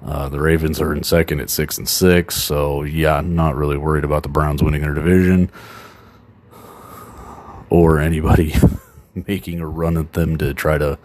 Uh, 0.05 0.29
the 0.29 0.39
Ravens 0.39 0.79
are 0.79 0.93
in 0.93 1.03
second 1.03 1.39
at 1.39 1.49
six 1.49 1.77
and 1.77 1.87
six. 1.87 2.35
So 2.35 2.83
yeah, 2.83 3.21
not 3.21 3.55
really 3.55 3.77
worried 3.77 4.03
about 4.03 4.23
the 4.23 4.29
Browns 4.29 4.61
winning 4.61 4.81
their 4.81 4.93
division. 4.93 5.49
Or 7.69 7.99
anybody 7.99 8.55
making 9.15 9.59
a 9.59 9.67
run 9.67 9.97
at 9.97 10.13
them 10.13 10.37
to 10.37 10.53
try 10.53 10.77
to 10.77 10.97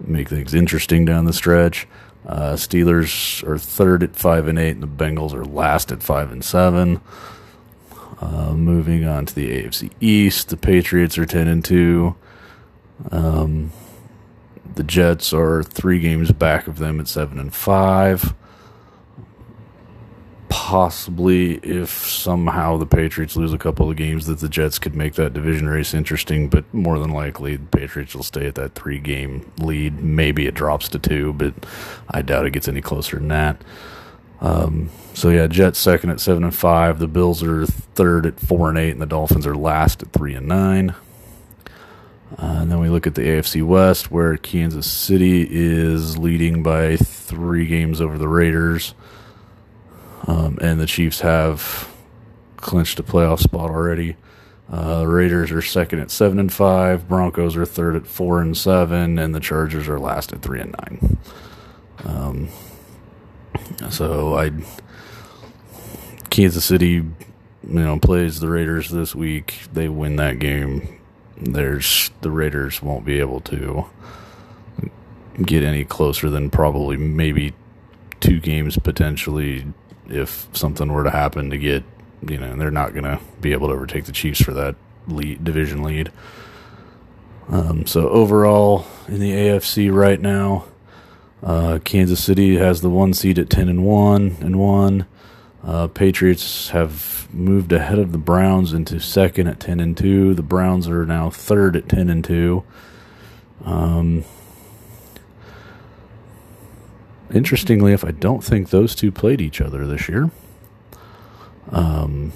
make 0.00 0.28
things 0.28 0.54
interesting 0.54 1.04
down 1.04 1.24
the 1.24 1.32
stretch. 1.32 1.86
Uh, 2.26 2.52
Steelers 2.52 3.42
are 3.46 3.58
third 3.58 4.02
at 4.02 4.14
five 4.14 4.46
and 4.46 4.58
eight, 4.58 4.72
and 4.72 4.82
the 4.82 4.86
Bengals 4.86 5.32
are 5.32 5.44
last 5.44 5.90
at 5.90 6.02
five 6.02 6.30
and 6.30 6.44
seven. 6.44 7.00
Uh, 8.20 8.52
moving 8.52 9.06
on 9.06 9.24
to 9.24 9.34
the 9.34 9.50
AFC 9.50 9.90
East, 10.00 10.50
the 10.50 10.56
Patriots 10.56 11.16
are 11.16 11.26
ten 11.26 11.48
and 11.48 11.64
two. 11.64 12.14
Um, 13.10 13.72
the 14.74 14.82
Jets 14.82 15.32
are 15.32 15.62
three 15.62 16.00
games 16.00 16.30
back 16.30 16.66
of 16.66 16.78
them 16.78 17.00
at 17.00 17.08
seven 17.08 17.38
and 17.38 17.54
five. 17.54 18.34
Possibly, 20.70 21.54
if 21.64 21.90
somehow 21.90 22.76
the 22.76 22.86
Patriots 22.86 23.34
lose 23.34 23.52
a 23.52 23.58
couple 23.58 23.90
of 23.90 23.96
games, 23.96 24.26
that 24.26 24.38
the 24.38 24.48
Jets 24.48 24.78
could 24.78 24.94
make 24.94 25.14
that 25.14 25.32
division 25.32 25.68
race 25.68 25.92
interesting. 25.92 26.48
But 26.48 26.72
more 26.72 27.00
than 27.00 27.10
likely, 27.10 27.56
the 27.56 27.66
Patriots 27.76 28.14
will 28.14 28.22
stay 28.22 28.46
at 28.46 28.54
that 28.54 28.76
three-game 28.76 29.50
lead. 29.58 30.00
Maybe 30.00 30.46
it 30.46 30.54
drops 30.54 30.86
to 30.90 31.00
two, 31.00 31.32
but 31.32 31.54
I 32.08 32.22
doubt 32.22 32.46
it 32.46 32.52
gets 32.52 32.68
any 32.68 32.80
closer 32.80 33.16
than 33.16 33.26
that. 33.26 33.60
Um, 34.40 34.90
so 35.12 35.30
yeah, 35.30 35.48
Jets 35.48 35.80
second 35.80 36.10
at 36.10 36.20
seven 36.20 36.44
and 36.44 36.54
five. 36.54 37.00
The 37.00 37.08
Bills 37.08 37.42
are 37.42 37.66
third 37.66 38.24
at 38.24 38.38
four 38.38 38.68
and 38.68 38.78
eight, 38.78 38.92
and 38.92 39.02
the 39.02 39.06
Dolphins 39.06 39.48
are 39.48 39.56
last 39.56 40.04
at 40.04 40.12
three 40.12 40.34
and 40.34 40.46
nine. 40.46 40.94
Uh, 42.38 42.58
and 42.60 42.70
then 42.70 42.78
we 42.78 42.88
look 42.88 43.08
at 43.08 43.16
the 43.16 43.22
AFC 43.22 43.66
West, 43.66 44.12
where 44.12 44.36
Kansas 44.36 44.86
City 44.86 45.48
is 45.50 46.16
leading 46.16 46.62
by 46.62 46.96
three 46.96 47.66
games 47.66 48.00
over 48.00 48.16
the 48.16 48.28
Raiders. 48.28 48.94
Um, 50.26 50.58
and 50.60 50.80
the 50.80 50.86
Chiefs 50.86 51.20
have 51.20 51.88
clinched 52.56 52.98
a 52.98 53.02
playoff 53.02 53.40
spot 53.40 53.70
already. 53.70 54.16
Uh, 54.70 55.00
the 55.00 55.08
Raiders 55.08 55.50
are 55.50 55.62
second 55.62 56.00
at 56.00 56.10
seven 56.10 56.38
and 56.38 56.52
five. 56.52 57.08
Broncos 57.08 57.56
are 57.56 57.64
third 57.64 57.96
at 57.96 58.06
four 58.06 58.40
and 58.40 58.56
seven, 58.56 59.18
and 59.18 59.34
the 59.34 59.40
Chargers 59.40 59.88
are 59.88 59.98
last 59.98 60.32
at 60.32 60.42
three 60.42 60.60
and 60.60 60.76
nine. 60.78 61.18
Um, 62.04 62.48
so 63.90 64.38
I, 64.38 64.52
Kansas 66.28 66.64
City, 66.64 66.86
you 66.86 67.04
know, 67.62 67.98
plays 67.98 68.40
the 68.40 68.48
Raiders 68.48 68.90
this 68.90 69.14
week. 69.14 69.62
They 69.72 69.88
win 69.88 70.16
that 70.16 70.38
game 70.38 71.00
there's 71.40 72.10
the 72.20 72.30
Raiders 72.30 72.82
won't 72.82 73.04
be 73.04 73.18
able 73.18 73.40
to 73.40 73.86
get 75.42 75.64
any 75.64 75.84
closer 75.84 76.28
than 76.28 76.50
probably 76.50 76.96
maybe 76.96 77.54
two 78.20 78.40
games 78.40 78.76
potentially 78.78 79.66
if 80.10 80.48
something 80.52 80.92
were 80.92 81.04
to 81.04 81.10
happen 81.10 81.50
to 81.50 81.58
get 81.58 81.84
you 82.28 82.38
know 82.38 82.54
they're 82.56 82.70
not 82.70 82.92
going 82.92 83.04
to 83.04 83.18
be 83.40 83.52
able 83.52 83.68
to 83.68 83.74
overtake 83.74 84.04
the 84.04 84.12
Chiefs 84.12 84.42
for 84.42 84.52
that 84.52 84.74
lead, 85.06 85.42
division 85.42 85.82
lead. 85.82 86.12
Um, 87.48 87.86
so 87.86 88.08
overall 88.10 88.86
in 89.08 89.18
the 89.18 89.32
AFC 89.32 89.92
right 89.92 90.20
now, 90.20 90.66
uh, 91.42 91.78
Kansas 91.84 92.22
City 92.22 92.56
has 92.56 92.80
the 92.80 92.90
one 92.90 93.14
seed 93.14 93.38
at 93.38 93.50
ten 93.50 93.68
and 93.68 93.84
one 93.84 94.36
and 94.40 94.58
one. 94.58 95.06
Uh, 95.64 95.88
Patriots 95.88 96.70
have 96.70 97.28
moved 97.32 97.72
ahead 97.72 97.98
of 97.98 98.12
the 98.12 98.18
Browns 98.18 98.72
into 98.72 98.98
second 99.00 99.46
at 99.46 99.60
ten 99.60 99.80
and 99.80 99.96
two. 99.96 100.34
The 100.34 100.42
Browns 100.42 100.88
are 100.88 101.06
now 101.06 101.30
third 101.30 101.76
at 101.76 101.88
ten 101.88 102.08
and 102.08 102.24
two. 102.24 102.64
Um, 103.64 104.24
interestingly, 107.32 107.92
if 107.92 108.04
I 108.04 108.10
don't 108.10 108.42
think 108.42 108.70
those 108.70 108.94
two 108.94 109.12
played 109.12 109.40
each 109.40 109.60
other 109.60 109.86
this 109.86 110.08
year. 110.08 110.30
Um, 111.70 112.32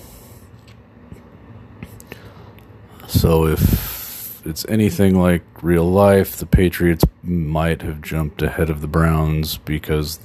so 3.07 3.47
if 3.47 4.45
it's 4.47 4.65
anything 4.69 5.19
like 5.19 5.43
real 5.63 5.91
life, 5.91 6.37
the 6.37 6.47
Patriots 6.47 7.05
might 7.23 7.83
have 7.83 8.03
jumped 8.03 8.43
ahead 8.43 8.71
of 8.71 8.81
the 8.81 8.87
Browns 8.87 9.59
because 9.59 10.21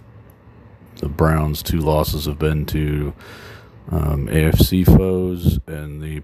the 0.98 1.10
Browns' 1.10 1.64
two 1.64 1.80
losses 1.80 2.26
have 2.26 2.38
been 2.40 2.66
to 2.68 3.14
um, 3.90 4.28
AFC 4.28 4.86
foes, 4.86 5.60
and 5.66 6.02
the 6.02 6.22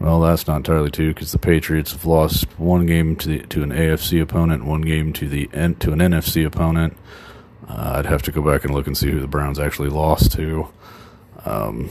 well, 0.00 0.20
that's 0.20 0.46
not 0.46 0.58
entirely 0.58 0.90
true 0.90 1.12
because 1.12 1.32
the 1.32 1.38
Patriots 1.38 1.92
have 1.92 2.04
lost 2.04 2.44
one 2.58 2.86
game 2.86 3.16
to 3.16 3.28
the, 3.28 3.38
to 3.46 3.62
an 3.62 3.70
AFC 3.70 4.22
opponent, 4.22 4.64
one 4.64 4.82
game 4.82 5.12
to 5.14 5.28
the 5.28 5.46
to 5.46 5.92
an 5.92 5.98
NFC 5.98 6.46
opponent. 6.46 6.96
Uh, 7.68 7.94
I'd 7.96 8.06
have 8.06 8.22
to 8.22 8.32
go 8.32 8.40
back 8.40 8.64
and 8.64 8.72
look 8.72 8.86
and 8.86 8.96
see 8.96 9.10
who 9.10 9.20
the 9.20 9.26
Browns 9.26 9.58
actually 9.58 9.90
lost 9.90 10.32
to. 10.32 10.68
Um, 11.44 11.90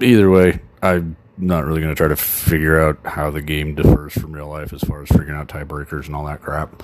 either 0.00 0.30
way, 0.30 0.60
I'm 0.82 1.16
not 1.36 1.64
really 1.64 1.80
going 1.80 1.94
to 1.94 1.98
try 1.98 2.08
to 2.08 2.16
figure 2.16 2.80
out 2.80 2.98
how 3.04 3.30
the 3.30 3.42
game 3.42 3.74
differs 3.74 4.12
from 4.12 4.32
real 4.32 4.48
life 4.48 4.72
as 4.72 4.82
far 4.82 5.02
as 5.02 5.08
figuring 5.08 5.36
out 5.36 5.48
tiebreakers 5.48 6.06
and 6.06 6.14
all 6.14 6.26
that 6.26 6.42
crap. 6.42 6.82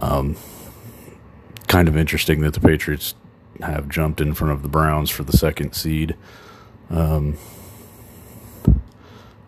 Um, 0.00 0.36
kind 1.66 1.88
of 1.88 1.96
interesting 1.96 2.40
that 2.42 2.54
the 2.54 2.60
Patriots 2.60 3.14
have 3.60 3.88
jumped 3.88 4.20
in 4.20 4.34
front 4.34 4.52
of 4.52 4.62
the 4.62 4.68
Browns 4.68 5.10
for 5.10 5.22
the 5.22 5.36
second 5.36 5.74
seed. 5.74 6.16
Um, 6.90 7.36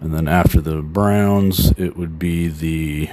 and 0.00 0.14
then 0.14 0.28
after 0.28 0.60
the 0.60 0.82
Browns, 0.82 1.70
it 1.78 1.96
would 1.96 2.18
be 2.18 2.48
the 2.48 3.08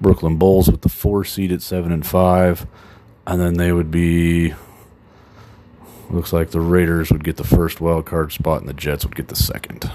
Brooklyn 0.00 0.36
Bulls 0.36 0.70
with 0.70 0.82
the 0.82 0.88
four 0.88 1.24
seed 1.24 1.52
at 1.52 1.62
seven 1.62 1.92
and 1.92 2.06
five, 2.06 2.66
and 3.26 3.40
then 3.40 3.54
they 3.54 3.72
would 3.72 3.90
be. 3.90 4.54
Looks 6.10 6.32
like 6.32 6.50
the 6.50 6.60
Raiders 6.60 7.10
would 7.10 7.24
get 7.24 7.38
the 7.38 7.44
first 7.44 7.80
wild 7.80 8.04
card 8.04 8.32
spot, 8.32 8.60
and 8.60 8.68
the 8.68 8.74
Jets 8.74 9.04
would 9.06 9.16
get 9.16 9.28
the 9.28 9.36
second. 9.36 9.90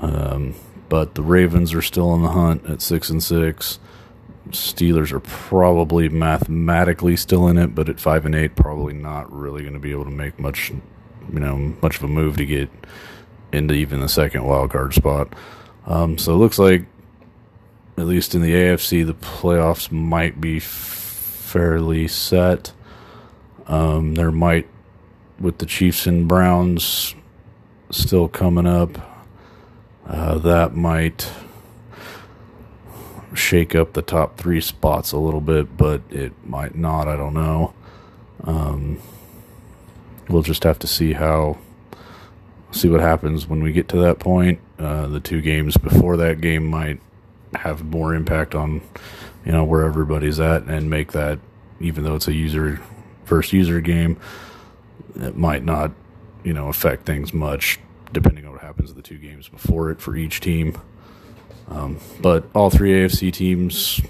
Um, 0.00 0.54
but 0.90 1.14
the 1.14 1.22
Ravens 1.22 1.72
are 1.72 1.80
still 1.80 2.10
on 2.10 2.22
the 2.22 2.30
hunt 2.30 2.66
at 2.66 2.82
six 2.82 3.08
and 3.08 3.22
six. 3.22 3.78
Steelers 4.50 5.12
are 5.12 5.20
probably 5.20 6.08
mathematically 6.08 7.16
still 7.16 7.48
in 7.48 7.56
it, 7.56 7.74
but 7.74 7.88
at 7.88 8.00
five 8.00 8.26
and 8.26 8.34
eight, 8.34 8.56
probably 8.56 8.92
not 8.92 9.32
really 9.32 9.62
going 9.62 9.74
to 9.74 9.80
be 9.80 9.92
able 9.92 10.04
to 10.04 10.10
make 10.10 10.38
much, 10.38 10.70
you 11.32 11.40
know, 11.40 11.56
much 11.80 11.96
of 11.96 12.02
a 12.02 12.08
move 12.08 12.36
to 12.36 12.44
get 12.44 12.68
into 13.52 13.74
even 13.74 14.00
the 14.00 14.08
second 14.08 14.44
wild 14.44 14.70
card 14.70 14.94
spot. 14.94 15.32
Um, 15.86 16.18
so 16.18 16.34
it 16.34 16.38
looks 16.38 16.58
like, 16.58 16.86
at 17.96 18.06
least 18.06 18.34
in 18.34 18.42
the 18.42 18.52
AFC, 18.52 19.04
the 19.06 19.14
playoffs 19.14 19.90
might 19.90 20.40
be 20.40 20.58
fairly 20.58 22.08
set. 22.08 22.72
Um, 23.66 24.14
there 24.14 24.32
might, 24.32 24.68
with 25.38 25.58
the 25.58 25.66
Chiefs 25.66 26.06
and 26.06 26.26
Browns 26.28 27.14
still 27.90 28.28
coming 28.28 28.66
up, 28.66 28.98
uh, 30.06 30.38
that 30.38 30.74
might 30.74 31.30
shake 33.34 33.74
up 33.74 33.92
the 33.92 34.02
top 34.02 34.36
three 34.36 34.60
spots 34.60 35.12
a 35.12 35.18
little 35.18 35.40
bit, 35.40 35.76
but 35.76 36.02
it 36.10 36.32
might 36.44 36.74
not. 36.74 37.08
I 37.08 37.16
don't 37.16 37.34
know. 37.34 37.74
Um, 38.44 39.00
we'll 40.28 40.42
just 40.42 40.64
have 40.64 40.78
to 40.80 40.86
see 40.86 41.12
how 41.12 41.58
see 42.72 42.88
what 42.88 43.00
happens 43.00 43.46
when 43.46 43.62
we 43.62 43.72
get 43.72 43.88
to 43.88 43.96
that 43.98 44.18
point. 44.18 44.60
Uh, 44.78 45.06
the 45.06 45.20
two 45.20 45.40
games 45.40 45.76
before 45.76 46.16
that 46.16 46.40
game 46.40 46.66
might 46.66 47.00
have 47.54 47.84
more 47.84 48.14
impact 48.14 48.54
on 48.54 48.80
you 49.44 49.52
know 49.52 49.64
where 49.64 49.84
everybody's 49.84 50.38
at 50.38 50.62
and 50.64 50.88
make 50.88 51.12
that 51.12 51.38
even 51.80 52.04
though 52.04 52.14
it's 52.14 52.28
a 52.28 52.34
user 52.34 52.80
first 53.24 53.52
user 53.52 53.80
game 53.80 54.16
it 55.16 55.36
might 55.36 55.64
not 55.64 55.90
you 56.44 56.52
know 56.52 56.68
affect 56.68 57.04
things 57.04 57.34
much 57.34 57.80
depending 58.12 58.46
on 58.46 58.52
what 58.52 58.60
happens 58.60 58.90
in 58.90 58.96
the 58.96 59.02
two 59.02 59.18
games 59.18 59.48
before 59.48 59.90
it 59.90 60.00
for 60.00 60.14
each 60.14 60.38
team 60.38 60.76
um, 61.70 61.98
but 62.20 62.44
all 62.54 62.68
three 62.68 62.90
AFC 62.92 63.32
teams 63.32 64.00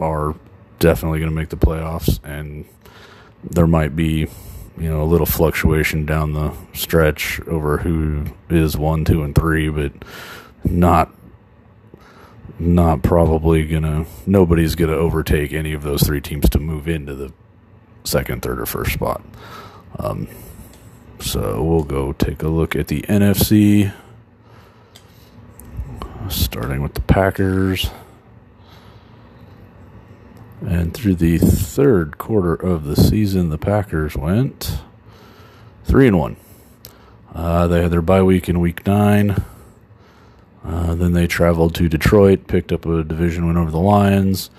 are 0.00 0.34
definitely 0.78 1.18
going 1.18 1.30
to 1.30 1.36
make 1.36 1.48
the 1.48 1.56
playoffs, 1.56 2.20
and 2.24 2.64
there 3.42 3.66
might 3.66 3.96
be, 3.96 4.28
you 4.82 4.88
know, 4.88 5.00
a 5.00 5.04
little 5.04 5.26
fluctuation 5.26 6.04
down 6.04 6.32
the 6.32 6.52
stretch 6.74 7.40
over 7.42 7.78
who 7.78 8.24
is 8.50 8.76
one, 8.76 9.04
two, 9.04 9.22
and 9.22 9.32
three, 9.32 9.68
but 9.68 9.92
not 10.64 11.14
not 12.58 13.02
probably 13.02 13.64
gonna 13.64 14.04
nobody's 14.26 14.74
gonna 14.74 14.92
overtake 14.92 15.52
any 15.52 15.72
of 15.72 15.82
those 15.84 16.02
three 16.02 16.20
teams 16.20 16.48
to 16.50 16.58
move 16.58 16.88
into 16.88 17.14
the 17.14 17.32
second, 18.02 18.42
third, 18.42 18.58
or 18.60 18.66
first 18.66 18.92
spot. 18.92 19.22
Um, 20.00 20.26
so 21.20 21.62
we'll 21.62 21.84
go 21.84 22.12
take 22.12 22.42
a 22.42 22.48
look 22.48 22.74
at 22.74 22.88
the 22.88 23.02
NFC 23.02 23.92
starting 26.28 26.82
with 26.82 26.94
the 26.94 27.02
Packers. 27.02 27.88
And 30.66 30.94
through 30.94 31.16
the 31.16 31.38
third 31.38 32.18
quarter 32.18 32.54
of 32.54 32.84
the 32.84 32.96
season, 32.96 33.50
the 33.50 33.58
Packers 33.58 34.16
went 34.16 34.78
three 35.84 36.06
and 36.06 36.18
one. 36.18 36.36
Uh, 37.34 37.66
they 37.66 37.82
had 37.82 37.90
their 37.90 38.02
bye 38.02 38.22
week 38.22 38.48
in 38.48 38.60
week 38.60 38.86
nine. 38.86 39.42
Uh, 40.64 40.94
then 40.94 41.12
they 41.12 41.26
traveled 41.26 41.74
to 41.74 41.88
Detroit, 41.88 42.46
picked 42.46 42.70
up 42.70 42.86
a 42.86 43.02
division 43.02 43.46
win 43.46 43.56
over 43.56 43.70
the 43.70 43.78
Lions, 43.78 44.50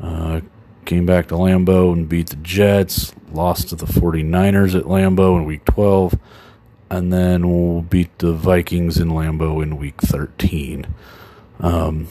uh, 0.00 0.40
came 0.86 1.04
back 1.04 1.28
to 1.28 1.34
Lambeau 1.34 1.92
and 1.92 2.08
beat 2.08 2.30
the 2.30 2.36
Jets, 2.36 3.14
lost 3.30 3.68
to 3.68 3.76
the 3.76 3.86
49ers 3.86 4.74
at 4.74 4.84
Lambeau 4.84 5.36
in 5.36 5.44
week 5.44 5.64
12, 5.66 6.18
and 6.90 7.12
then 7.12 7.48
we'll 7.50 7.82
beat 7.82 8.18
the 8.18 8.32
Vikings 8.32 8.98
in 8.98 9.08
Lambeau 9.10 9.62
in 9.62 9.76
week 9.76 10.00
13. 10.00 10.86
Um, 11.60 12.08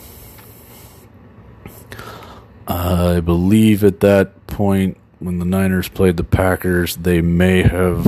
I 2.71 3.19
believe 3.19 3.83
at 3.83 3.99
that 3.99 4.47
point, 4.47 4.97
when 5.19 5.39
the 5.39 5.45
Niners 5.45 5.89
played 5.89 6.17
the 6.17 6.23
Packers, 6.23 6.95
they 6.95 7.21
may 7.21 7.63
have 7.63 8.05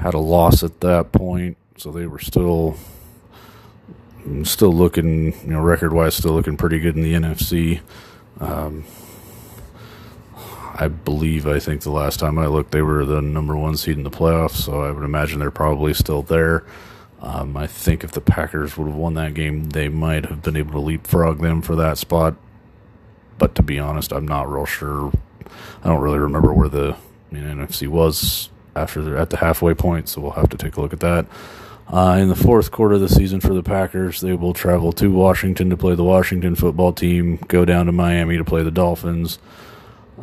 had 0.00 0.14
a 0.14 0.18
loss 0.18 0.62
at 0.62 0.80
that 0.80 1.12
point, 1.12 1.56
so 1.76 1.90
they 1.92 2.06
were 2.06 2.18
still 2.18 2.76
still 4.44 4.72
looking, 4.72 5.32
you 5.42 5.52
know, 5.52 5.60
record 5.60 5.92
wise, 5.92 6.14
still 6.14 6.32
looking 6.32 6.56
pretty 6.56 6.78
good 6.78 6.96
in 6.96 7.02
the 7.02 7.14
NFC. 7.14 7.80
Um, 8.40 8.84
I 10.74 10.88
believe, 10.88 11.46
I 11.46 11.58
think 11.58 11.82
the 11.82 11.90
last 11.90 12.20
time 12.20 12.38
I 12.38 12.46
looked, 12.46 12.72
they 12.72 12.82
were 12.82 13.04
the 13.04 13.20
number 13.20 13.56
one 13.56 13.76
seed 13.76 13.96
in 13.96 14.04
the 14.04 14.10
playoffs, 14.10 14.56
so 14.56 14.82
I 14.82 14.90
would 14.90 15.04
imagine 15.04 15.38
they're 15.38 15.50
probably 15.50 15.92
still 15.94 16.22
there. 16.22 16.64
Um, 17.20 17.56
I 17.56 17.66
think 17.66 18.04
if 18.04 18.12
the 18.12 18.20
Packers 18.20 18.76
would 18.76 18.86
have 18.88 18.96
won 18.96 19.14
that 19.14 19.34
game, 19.34 19.70
they 19.70 19.88
might 19.88 20.26
have 20.26 20.42
been 20.42 20.56
able 20.56 20.72
to 20.72 20.80
leapfrog 20.80 21.40
them 21.40 21.62
for 21.62 21.74
that 21.76 21.98
spot. 21.98 22.36
But 23.38 23.54
to 23.54 23.62
be 23.62 23.78
honest, 23.78 24.12
I'm 24.12 24.26
not 24.26 24.50
real 24.50 24.66
sure. 24.66 25.12
I 25.82 25.88
don't 25.88 26.00
really 26.00 26.18
remember 26.18 26.52
where 26.52 26.68
the 26.68 26.96
NFC 27.32 27.88
was 27.88 28.50
after 28.74 29.02
they're 29.02 29.16
at 29.16 29.30
the 29.30 29.38
halfway 29.38 29.74
point, 29.74 30.08
so 30.08 30.20
we'll 30.20 30.32
have 30.32 30.48
to 30.50 30.56
take 30.56 30.76
a 30.76 30.80
look 30.80 30.92
at 30.92 31.00
that. 31.00 31.26
Uh, 31.88 32.18
in 32.20 32.28
the 32.28 32.36
fourth 32.36 32.70
quarter 32.70 32.96
of 32.96 33.00
the 33.00 33.08
season 33.08 33.40
for 33.40 33.54
the 33.54 33.62
Packers, 33.62 34.20
they 34.20 34.34
will 34.34 34.52
travel 34.52 34.92
to 34.92 35.10
Washington 35.10 35.70
to 35.70 35.76
play 35.76 35.94
the 35.94 36.04
Washington 36.04 36.54
football 36.54 36.92
team, 36.92 37.36
go 37.48 37.64
down 37.64 37.86
to 37.86 37.92
Miami 37.92 38.36
to 38.36 38.44
play 38.44 38.62
the 38.62 38.70
Dolphins. 38.70 39.38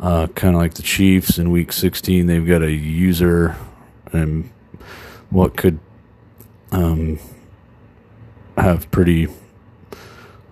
Uh, 0.00 0.26
kind 0.28 0.54
of 0.54 0.60
like 0.60 0.74
the 0.74 0.82
Chiefs 0.82 1.38
in 1.38 1.50
Week 1.50 1.72
16, 1.72 2.26
they've 2.26 2.46
got 2.46 2.62
a 2.62 2.70
user 2.70 3.56
and 4.12 4.50
what 5.30 5.56
could 5.56 5.78
um, 6.70 7.18
have 8.56 8.90
pretty 8.90 9.26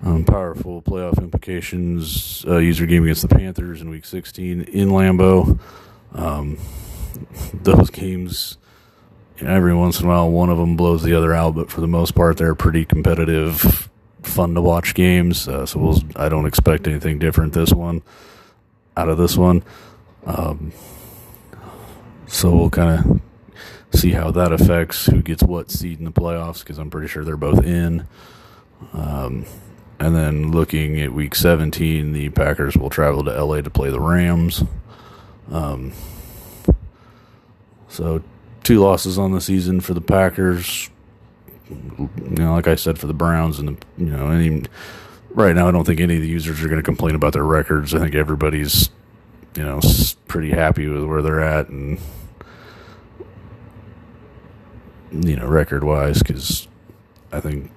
um, 0.04 0.24
powerful 0.24 0.82
playoff 0.82 1.18
implications. 1.18 2.44
Uh, 2.46 2.58
user 2.58 2.86
game 2.86 3.04
against 3.04 3.26
the 3.26 3.34
Panthers 3.34 3.80
in 3.80 3.88
Week 3.88 4.04
16 4.04 4.62
in 4.62 4.88
Lambeau. 4.90 5.58
Um, 6.12 6.58
those 7.54 7.88
games, 7.90 8.58
you 9.38 9.46
know, 9.46 9.54
every 9.54 9.74
once 9.74 10.00
in 10.00 10.06
a 10.06 10.08
while, 10.08 10.30
one 10.30 10.50
of 10.50 10.58
them 10.58 10.76
blows 10.76 11.02
the 11.02 11.14
other 11.14 11.32
out, 11.32 11.54
but 11.54 11.70
for 11.70 11.80
the 11.80 11.88
most 11.88 12.14
part, 12.14 12.36
they're 12.36 12.54
pretty 12.54 12.84
competitive, 12.84 13.88
fun 14.22 14.54
to 14.54 14.60
watch 14.60 14.94
games. 14.94 15.48
Uh, 15.48 15.64
so 15.64 15.80
we'll, 15.80 15.98
I 16.16 16.28
don't 16.28 16.46
expect 16.46 16.86
anything 16.86 17.18
different 17.18 17.54
this 17.54 17.72
one 17.72 18.02
out 18.96 19.08
of 19.08 19.16
this 19.16 19.36
one. 19.38 19.62
Um, 20.26 20.72
so 22.26 22.54
we'll 22.54 22.70
kind 22.70 23.22
of 23.92 23.98
see 23.98 24.12
how 24.12 24.30
that 24.32 24.52
affects 24.52 25.06
who 25.06 25.22
gets 25.22 25.42
what 25.42 25.70
seed 25.70 25.98
in 25.98 26.04
the 26.04 26.12
playoffs 26.12 26.60
because 26.60 26.78
I'm 26.78 26.90
pretty 26.90 27.08
sure 27.08 27.24
they're 27.24 27.36
both 27.36 27.64
in. 27.64 28.06
Um, 28.92 29.46
and 29.98 30.14
then 30.14 30.50
looking 30.50 31.00
at 31.00 31.12
week 31.12 31.34
17, 31.34 32.12
the 32.12 32.28
Packers 32.30 32.76
will 32.76 32.90
travel 32.90 33.24
to 33.24 33.44
LA 33.44 33.60
to 33.60 33.70
play 33.70 33.90
the 33.90 34.00
Rams. 34.00 34.64
Um, 35.50 35.92
so 37.88 38.22
two 38.62 38.80
losses 38.80 39.18
on 39.18 39.32
the 39.32 39.40
season 39.40 39.80
for 39.80 39.94
the 39.94 40.00
Packers. 40.00 40.90
You 41.70 42.10
know, 42.18 42.52
like 42.52 42.66
I 42.66 42.74
said, 42.74 42.98
for 42.98 43.06
the 43.06 43.14
Browns 43.14 43.58
and 43.58 43.68
the 43.68 43.76
you 43.96 44.10
know 44.10 44.28
any 44.30 44.64
right 45.30 45.54
now, 45.54 45.68
I 45.68 45.70
don't 45.70 45.84
think 45.84 46.00
any 46.00 46.16
of 46.16 46.22
the 46.22 46.28
users 46.28 46.62
are 46.62 46.68
going 46.68 46.78
to 46.78 46.82
complain 46.82 47.14
about 47.14 47.32
their 47.32 47.44
records. 47.44 47.94
I 47.94 48.00
think 48.00 48.14
everybody's 48.14 48.90
you 49.56 49.62
know 49.62 49.80
pretty 50.26 50.50
happy 50.50 50.88
with 50.88 51.04
where 51.04 51.22
they're 51.22 51.40
at 51.40 51.68
and 51.68 51.98
you 55.12 55.36
know 55.36 55.46
record 55.46 55.84
wise 55.84 56.18
because 56.18 56.66
I 57.32 57.40
think 57.40 57.70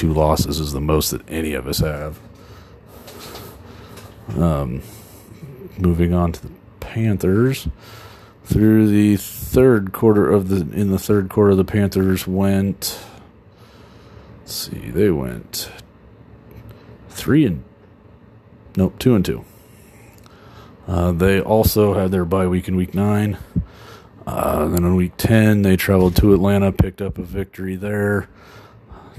two 0.00 0.14
losses 0.14 0.58
is 0.58 0.72
the 0.72 0.80
most 0.80 1.10
that 1.10 1.20
any 1.28 1.52
of 1.52 1.66
us 1.66 1.80
have. 1.80 2.18
Um, 4.34 4.80
moving 5.78 6.14
on 6.14 6.32
to 6.32 6.42
the 6.46 6.52
Panthers. 6.80 7.68
Through 8.44 8.88
the 8.88 9.16
third 9.16 9.92
quarter 9.92 10.26
of 10.30 10.48
the 10.48 10.60
in 10.74 10.90
the 10.90 10.98
third 10.98 11.28
quarter 11.28 11.54
the 11.54 11.66
Panthers 11.66 12.26
went 12.26 12.98
let's 14.38 14.54
see 14.54 14.90
they 14.90 15.10
went 15.10 15.70
three 17.10 17.44
and 17.44 17.62
nope 18.76 18.98
two 18.98 19.14
and 19.14 19.24
two. 19.24 19.44
Uh, 20.88 21.12
they 21.12 21.42
also 21.42 21.92
had 21.92 22.10
their 22.10 22.24
bye 22.24 22.46
week 22.46 22.68
in 22.68 22.74
week 22.74 22.94
nine. 22.94 23.36
Uh, 24.26 24.66
then 24.68 24.84
in 24.84 24.96
week 24.96 25.12
10 25.18 25.62
they 25.62 25.76
traveled 25.76 26.14
to 26.14 26.32
atlanta 26.32 26.70
picked 26.70 27.00
up 27.00 27.18
a 27.18 27.22
victory 27.22 27.74
there 27.74 28.28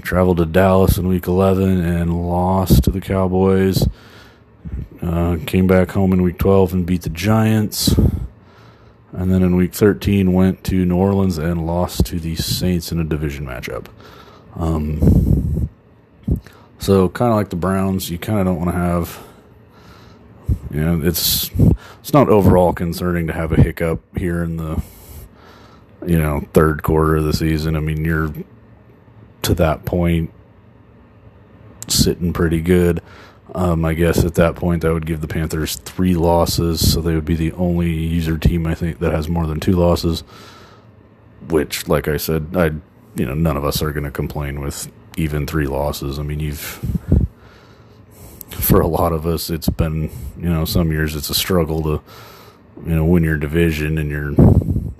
traveled 0.02 0.36
to 0.36 0.46
dallas 0.46 0.98
in 0.98 1.08
week 1.08 1.26
11 1.26 1.80
and 1.80 2.28
lost 2.28 2.84
to 2.84 2.90
the 2.90 3.00
cowboys 3.00 3.88
uh, 5.00 5.36
came 5.46 5.66
back 5.66 5.90
home 5.90 6.12
in 6.12 6.22
week 6.22 6.38
12 6.38 6.74
and 6.74 6.86
beat 6.86 7.02
the 7.02 7.08
giants 7.08 7.94
and 9.12 9.30
then 9.30 9.42
in 9.42 9.56
week 9.56 9.74
13 9.74 10.32
went 10.32 10.64
to 10.64 10.86
New 10.86 10.96
Orleans 10.96 11.36
and 11.36 11.66
lost 11.66 12.06
to 12.06 12.18
the 12.18 12.34
Saints 12.34 12.90
in 12.90 12.98
a 12.98 13.04
division 13.04 13.46
matchup. 13.46 13.86
Um, 14.56 15.68
so 16.78 17.08
kind 17.10 17.30
of 17.30 17.36
like 17.36 17.50
the 17.50 17.56
Browns, 17.56 18.10
you 18.10 18.18
kind 18.18 18.38
of 18.40 18.46
don't 18.46 18.56
want 18.56 18.70
to 18.70 18.76
have. 18.76 19.22
You 20.70 20.80
know, 20.80 21.00
it's 21.06 21.50
it's 22.00 22.12
not 22.14 22.28
overall 22.28 22.72
concerning 22.72 23.26
to 23.26 23.32
have 23.32 23.52
a 23.52 23.60
hiccup 23.60 24.00
here 24.16 24.42
in 24.42 24.56
the 24.56 24.82
you 26.06 26.18
know 26.18 26.46
third 26.54 26.82
quarter 26.82 27.16
of 27.16 27.24
the 27.24 27.34
season. 27.34 27.76
I 27.76 27.80
mean, 27.80 28.04
you're 28.04 28.32
to 29.42 29.54
that 29.54 29.84
point 29.84 30.32
sitting 31.88 32.32
pretty 32.32 32.60
good. 32.60 33.02
Um, 33.54 33.84
I 33.84 33.94
guess 33.94 34.24
at 34.24 34.34
that 34.36 34.56
point, 34.56 34.82
that 34.82 34.92
would 34.92 35.06
give 35.06 35.20
the 35.20 35.28
Panthers 35.28 35.76
three 35.76 36.14
losses, 36.14 36.92
so 36.92 37.00
they 37.00 37.14
would 37.14 37.26
be 37.26 37.36
the 37.36 37.52
only 37.52 37.90
user 37.90 38.38
team 38.38 38.66
I 38.66 38.74
think 38.74 38.98
that 39.00 39.12
has 39.12 39.28
more 39.28 39.46
than 39.46 39.60
two 39.60 39.72
losses. 39.72 40.20
Which, 41.48 41.86
like 41.88 42.08
I 42.08 42.16
said, 42.16 42.48
I 42.54 42.66
you 43.14 43.26
know 43.26 43.34
none 43.34 43.56
of 43.56 43.64
us 43.64 43.82
are 43.82 43.92
going 43.92 44.04
to 44.04 44.10
complain 44.10 44.60
with 44.60 44.90
even 45.16 45.46
three 45.46 45.66
losses. 45.66 46.18
I 46.18 46.22
mean, 46.22 46.40
you've 46.40 46.80
for 48.50 48.80
a 48.80 48.86
lot 48.86 49.12
of 49.12 49.26
us, 49.26 49.50
it's 49.50 49.68
been 49.68 50.10
you 50.38 50.48
know 50.48 50.64
some 50.64 50.90
years 50.90 51.14
it's 51.14 51.28
a 51.28 51.34
struggle 51.34 51.82
to 51.82 52.02
you 52.86 52.94
know 52.94 53.04
win 53.04 53.22
your 53.22 53.36
division, 53.36 53.98
and 53.98 54.08
you're 54.10 54.34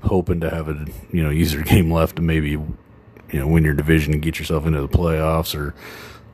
hoping 0.02 0.40
to 0.40 0.50
have 0.50 0.68
a 0.68 0.85
you 1.11 1.22
know 1.22 1.31
user 1.31 1.62
game 1.62 1.90
left 1.90 2.16
to 2.16 2.22
maybe 2.22 2.59
you 3.33 3.40
know 3.40 3.49
win 3.49 3.64
your 3.64 3.75
division 3.75 4.12
and 4.12 4.23
get 4.23 4.38
yourself 4.38 4.66
into 4.66 4.81
the 4.81 4.88
playoffs 4.88 5.59
or 5.59 5.75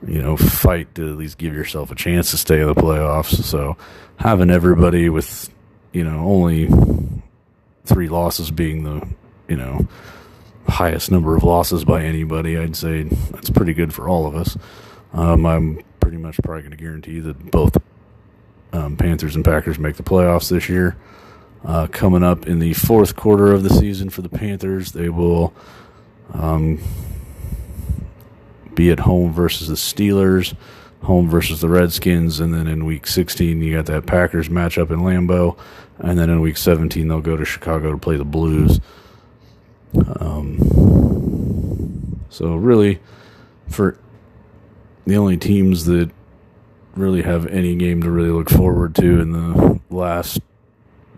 you 0.06 0.22
know, 0.22 0.36
fight 0.36 0.94
to 0.94 1.10
at 1.10 1.18
least 1.18 1.38
give 1.38 1.54
yourself 1.54 1.90
a 1.90 1.94
chance 1.94 2.30
to 2.30 2.36
stay 2.36 2.60
in 2.60 2.66
the 2.66 2.74
playoffs. 2.74 3.42
So 3.42 3.76
having 4.16 4.50
everybody 4.50 5.08
with, 5.08 5.50
you 5.92 6.04
know, 6.04 6.20
only 6.20 6.68
three 7.84 8.08
losses 8.08 8.50
being 8.50 8.84
the, 8.84 9.06
you 9.48 9.56
know, 9.56 9.86
highest 10.68 11.10
number 11.10 11.34
of 11.34 11.42
losses 11.42 11.84
by 11.84 12.04
anybody, 12.04 12.58
I'd 12.58 12.76
say 12.76 13.04
that's 13.04 13.50
pretty 13.50 13.74
good 13.74 13.92
for 13.92 14.08
all 14.08 14.26
of 14.26 14.36
us. 14.36 14.56
Um, 15.12 15.46
I'm 15.46 15.82
pretty 16.00 16.18
much 16.18 16.38
probably 16.42 16.62
going 16.62 16.70
to 16.72 16.76
guarantee 16.76 17.20
that 17.20 17.50
both 17.50 17.76
um, 18.72 18.96
Panthers 18.96 19.34
and 19.34 19.44
Packers 19.44 19.78
make 19.78 19.96
the 19.96 20.02
playoffs 20.02 20.50
this 20.50 20.68
year. 20.68 20.96
Uh, 21.64 21.88
coming 21.88 22.22
up 22.22 22.46
in 22.46 22.60
the 22.60 22.72
fourth 22.74 23.16
quarter 23.16 23.52
of 23.52 23.64
the 23.64 23.70
season 23.70 24.10
for 24.10 24.22
the 24.22 24.28
Panthers, 24.28 24.92
they 24.92 25.08
will 25.08 25.52
um, 26.32 26.80
be 28.74 28.90
at 28.90 29.00
home 29.00 29.32
versus 29.32 29.68
the 29.68 29.74
Steelers, 29.74 30.54
home 31.02 31.28
versus 31.28 31.60
the 31.60 31.68
Redskins, 31.68 32.40
and 32.40 32.54
then 32.54 32.66
in 32.66 32.84
week 32.84 33.06
16 33.06 33.60
you 33.60 33.76
got 33.76 33.86
that 33.86 34.06
Packers 34.06 34.48
matchup 34.48 34.90
in 34.90 35.00
Lambeau, 35.00 35.58
and 35.98 36.18
then 36.18 36.30
in 36.30 36.40
week 36.40 36.56
17 36.56 37.08
they'll 37.08 37.20
go 37.20 37.36
to 37.36 37.44
Chicago 37.44 37.92
to 37.92 37.98
play 37.98 38.16
the 38.16 38.24
Blues. 38.24 38.80
Um, 40.20 40.58
so 42.30 42.54
really, 42.54 43.00
for 43.68 43.98
the 45.06 45.16
only 45.16 45.36
teams 45.36 45.86
that 45.86 46.10
really 46.94 47.22
have 47.22 47.46
any 47.46 47.74
game 47.76 48.02
to 48.02 48.10
really 48.10 48.30
look 48.30 48.50
forward 48.50 48.94
to 48.96 49.20
in 49.20 49.32
the 49.32 49.80
last 49.90 50.40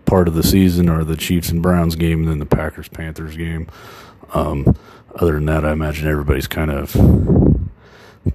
part 0.04 0.28
of 0.28 0.34
the 0.34 0.42
season 0.42 0.88
are 0.88 1.04
the 1.04 1.16
Chiefs 1.16 1.50
and 1.50 1.62
Browns 1.62 1.96
game, 1.96 2.20
and 2.20 2.28
then 2.28 2.38
the 2.38 2.46
Packers 2.46 2.88
Panthers 2.88 3.36
game. 3.36 3.68
Um, 4.32 4.76
other 5.14 5.34
than 5.34 5.46
that, 5.46 5.64
I 5.64 5.72
imagine 5.72 6.08
everybody's 6.08 6.46
kind 6.46 6.70
of 6.70 6.96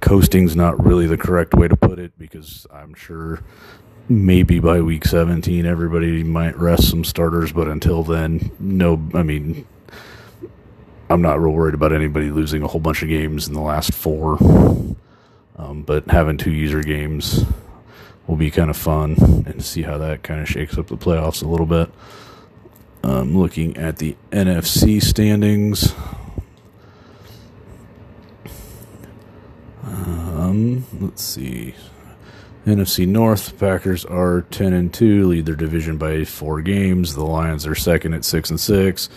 coasting's 0.00 0.56
not 0.56 0.84
really 0.84 1.06
the 1.06 1.16
correct 1.16 1.54
way 1.54 1.68
to 1.68 1.76
put 1.76 1.98
it 1.98 2.12
because 2.18 2.66
I'm 2.72 2.94
sure 2.94 3.40
maybe 4.08 4.60
by 4.60 4.80
week 4.80 5.04
17 5.04 5.66
everybody 5.66 6.22
might 6.22 6.56
rest 6.56 6.90
some 6.90 7.04
starters, 7.04 7.52
but 7.52 7.68
until 7.68 8.02
then, 8.02 8.50
no. 8.58 9.02
I 9.14 9.22
mean, 9.22 9.66
I'm 11.08 11.22
not 11.22 11.40
real 11.40 11.52
worried 11.52 11.74
about 11.74 11.92
anybody 11.92 12.30
losing 12.30 12.62
a 12.62 12.68
whole 12.68 12.80
bunch 12.80 13.02
of 13.02 13.08
games 13.08 13.48
in 13.48 13.54
the 13.54 13.60
last 13.60 13.92
four. 13.94 14.38
Um, 15.58 15.82
but 15.82 16.10
having 16.10 16.36
two 16.36 16.52
user 16.52 16.82
games 16.82 17.44
will 18.26 18.36
be 18.36 18.50
kind 18.50 18.70
of 18.70 18.76
fun 18.76 19.44
and 19.46 19.64
see 19.64 19.82
how 19.82 19.98
that 19.98 20.22
kind 20.22 20.40
of 20.40 20.48
shakes 20.48 20.76
up 20.76 20.88
the 20.88 20.96
playoffs 20.96 21.42
a 21.42 21.46
little 21.46 21.66
bit. 21.66 21.90
Um, 23.02 23.36
looking 23.38 23.76
at 23.76 23.98
the 23.98 24.16
NFC 24.32 25.00
standings, 25.00 25.94
Um, 30.46 30.86
let's 31.00 31.22
see. 31.22 31.74
NFC 32.64 33.06
North, 33.06 33.58
Packers 33.58 34.04
are 34.04 34.42
ten 34.50 34.72
and 34.72 34.92
two, 34.92 35.28
lead 35.28 35.46
their 35.46 35.54
division 35.54 35.98
by 35.98 36.24
four 36.24 36.60
games. 36.62 37.14
The 37.14 37.24
Lions 37.24 37.66
are 37.66 37.74
second 37.74 38.14
at 38.14 38.24
six 38.24 38.50
and 38.50 38.58
six. 38.58 39.08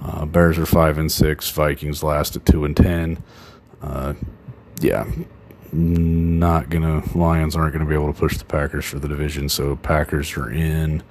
Uh, 0.00 0.24
Bears 0.24 0.58
are 0.58 0.66
five 0.66 0.98
and 0.98 1.10
six. 1.12 1.50
Vikings 1.50 2.02
last 2.02 2.36
at 2.36 2.46
two 2.46 2.64
and 2.64 2.76
ten. 2.76 3.22
Uh, 3.82 4.14
yeah, 4.80 5.06
not 5.72 6.70
gonna. 6.70 7.02
Lions 7.16 7.54
aren't 7.54 7.74
gonna 7.74 7.86
be 7.86 7.94
able 7.94 8.12
to 8.12 8.18
push 8.18 8.38
the 8.38 8.44
Packers 8.44 8.86
for 8.86 8.98
the 8.98 9.08
division, 9.08 9.48
so 9.48 9.76
Packers 9.76 10.36
are 10.36 10.50
in. 10.50 11.02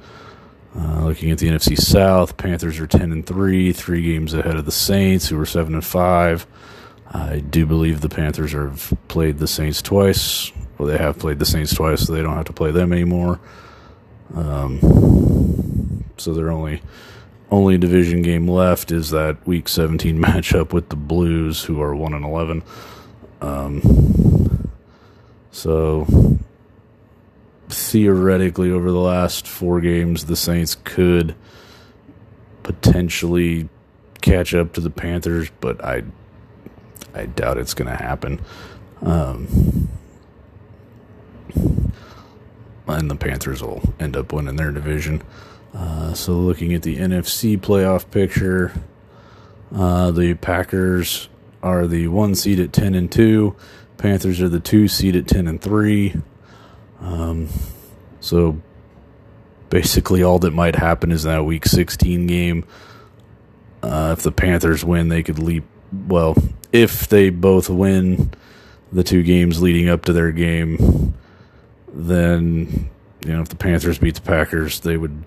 Uh, 0.78 1.06
looking 1.06 1.32
at 1.32 1.38
the 1.38 1.48
NFC 1.48 1.78
South, 1.78 2.36
Panthers 2.36 2.80
are 2.80 2.88
ten 2.88 3.12
and 3.12 3.26
three, 3.26 3.72
three 3.72 4.02
games 4.02 4.34
ahead 4.34 4.58
of 4.58 4.66
the 4.66 4.72
Saints, 4.72 5.28
who 5.30 5.40
are 5.40 5.46
seven 5.46 5.76
and 5.76 5.86
five. 5.86 6.48
I 7.16 7.40
do 7.40 7.66
believe 7.66 8.02
the 8.02 8.10
Panthers 8.10 8.52
have 8.52 8.94
played 9.08 9.38
the 9.38 9.48
Saints 9.48 9.82
twice. 9.82 10.52
Well, 10.78 10.90
they 10.90 10.98
have 10.98 11.18
played 11.18 11.40
the 11.40 11.46
Saints 11.46 11.74
twice, 11.74 12.06
so 12.06 12.14
they 12.14 12.22
don't 12.22 12.36
have 12.36 12.46
to 12.46 12.54
play 12.54 12.72
them 12.72 12.92
anymore. 12.92 13.40
Um, 14.36 16.04
so 16.18 16.34
their 16.34 16.52
only 16.52 16.82
only 17.52 17.78
division 17.78 18.22
game 18.22 18.50
left 18.50 18.92
is 18.92 19.12
that 19.12 19.48
Week 19.48 19.70
17 19.70 20.18
matchup 20.22 20.74
with 20.74 20.90
the 20.90 20.98
Blues, 20.98 21.64
who 21.64 21.82
are 21.82 21.96
one 21.96 22.14
and 22.14 22.26
eleven. 22.26 22.64
Um, 23.40 24.70
so 25.52 26.06
theoretically, 27.70 28.72
over 28.72 28.92
the 28.92 29.00
last 29.00 29.48
four 29.48 29.80
games, 29.80 30.26
the 30.26 30.36
Saints 30.36 30.76
could 30.84 31.34
potentially 32.64 33.70
catch 34.20 34.54
up 34.54 34.74
to 34.74 34.82
the 34.82 34.90
Panthers, 34.90 35.50
but 35.62 35.82
I 35.84 36.04
I 37.16 37.26
doubt 37.26 37.58
it's 37.58 37.74
going 37.74 37.90
to 37.90 37.96
happen. 37.96 38.42
Um, 39.02 39.90
and 42.88 43.10
the 43.10 43.16
Panthers 43.16 43.64
will 43.64 43.82
end 44.00 44.16
up 44.16 44.32
winning 44.32 44.58
their 44.58 44.72
division. 44.72 45.24
Uh, 45.74 46.14
so, 46.14 46.34
looking 46.34 46.74
at 46.74 46.84
the 46.84 46.98
NFC 46.98 47.58
playoff 47.58 48.10
picture, 48.12 48.72
uh, 49.74 50.12
the 50.12 50.36
Packers 50.36 51.30
are 51.64 51.88
the 51.88 52.08
one 52.08 52.36
seed 52.36 52.60
at 52.60 52.72
ten 52.72 52.96
and 52.96 53.12
two. 53.12 53.56
Panthers 53.98 54.42
are 54.42 54.50
the 54.50 54.60
two 54.60 54.88
seed 54.88 55.16
at 55.16 55.28
ten 55.28 55.48
and 55.48 55.62
three. 55.62 56.16
Um, 57.02 57.50
so, 58.20 58.62
basically, 59.70 60.24
all 60.24 60.40
that 60.40 60.54
might 60.54 60.76
happen 60.76 61.12
is 61.12 61.24
that 61.24 61.46
Week 61.46 61.66
16 61.66 62.28
game. 62.28 62.66
Uh, 63.84 64.16
if 64.18 64.24
the 64.24 64.32
Panthers 64.32 64.86
win, 64.86 65.10
they 65.10 65.22
could 65.22 65.40
leap. 65.40 65.66
Well, 65.92 66.36
if 66.72 67.08
they 67.08 67.30
both 67.30 67.70
win 67.70 68.32
the 68.92 69.04
two 69.04 69.24
games 69.24 69.62
leading 69.62 69.90
up 69.90 70.06
to 70.06 70.14
their 70.14 70.32
game, 70.32 71.14
then 71.94 72.90
you 73.26 73.34
know 73.34 73.42
if 73.42 73.50
the 73.50 73.56
Panthers 73.56 73.98
beat 73.98 74.16
the 74.16 74.22
Packers, 74.22 74.82
they 74.82 74.98
would 74.98 75.24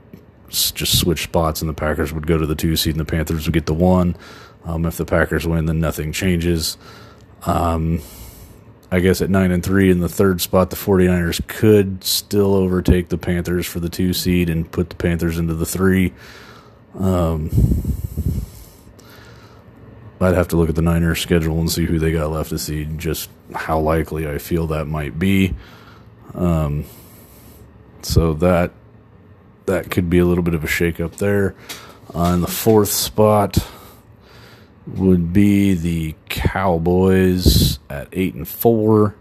just 0.48 0.98
switch 0.98 1.24
spots, 1.24 1.60
and 1.60 1.68
the 1.68 1.74
Packers 1.74 2.12
would 2.12 2.26
go 2.26 2.38
to 2.38 2.46
the 2.46 2.54
two 2.54 2.76
seed, 2.76 2.94
and 2.94 3.00
the 3.00 3.10
Panthers 3.10 3.46
would 3.46 3.54
get 3.54 3.66
the 3.66 3.74
one. 3.74 4.16
Um, 4.64 4.84
if 4.84 4.96
the 4.96 5.04
Packers 5.04 5.46
win, 5.46 5.66
then 5.66 5.80
nothing 5.80 6.12
changes. 6.12 6.76
Um, 7.46 8.02
I 8.90 9.00
guess 9.00 9.20
at 9.20 9.30
nine 9.30 9.50
and 9.50 9.62
three 9.62 9.90
in 9.90 10.00
the 10.00 10.08
third 10.08 10.40
spot, 10.40 10.70
the 10.70 10.76
49ers 10.76 11.46
could 11.46 12.02
still 12.02 12.54
overtake 12.54 13.08
the 13.08 13.18
Panthers 13.18 13.66
for 13.66 13.80
the 13.80 13.90
two 13.90 14.12
seed 14.12 14.48
and 14.48 14.70
put 14.70 14.90
the 14.90 14.96
Panthers 14.96 15.38
into 15.38 15.54
the 15.54 15.66
three. 15.66 16.14
Um, 16.98 17.50
I'd 20.20 20.34
have 20.34 20.48
to 20.48 20.56
look 20.56 20.68
at 20.68 20.74
the 20.74 20.82
Niners 20.82 21.20
schedule 21.20 21.60
and 21.60 21.70
see 21.70 21.84
who 21.84 21.98
they 21.98 22.12
got 22.12 22.30
left 22.30 22.50
to 22.50 22.58
see 22.58 22.84
just 22.84 23.30
how 23.54 23.78
likely 23.78 24.28
I 24.28 24.38
feel 24.38 24.66
that 24.68 24.86
might 24.86 25.18
be. 25.18 25.54
Um, 26.34 26.84
so 28.02 28.34
that 28.34 28.72
that 29.66 29.90
could 29.90 30.10
be 30.10 30.18
a 30.18 30.24
little 30.24 30.42
bit 30.42 30.54
of 30.54 30.64
a 30.64 30.66
shakeup 30.66 31.16
there. 31.16 31.54
Uh, 32.12 32.36
the 32.38 32.46
fourth 32.46 32.88
spot 32.88 33.58
would 34.86 35.32
be 35.32 35.74
the 35.74 36.14
Cowboys 36.28 37.78
at 37.90 38.08
eight 38.12 38.34
and 38.34 38.48
four, 38.48 39.14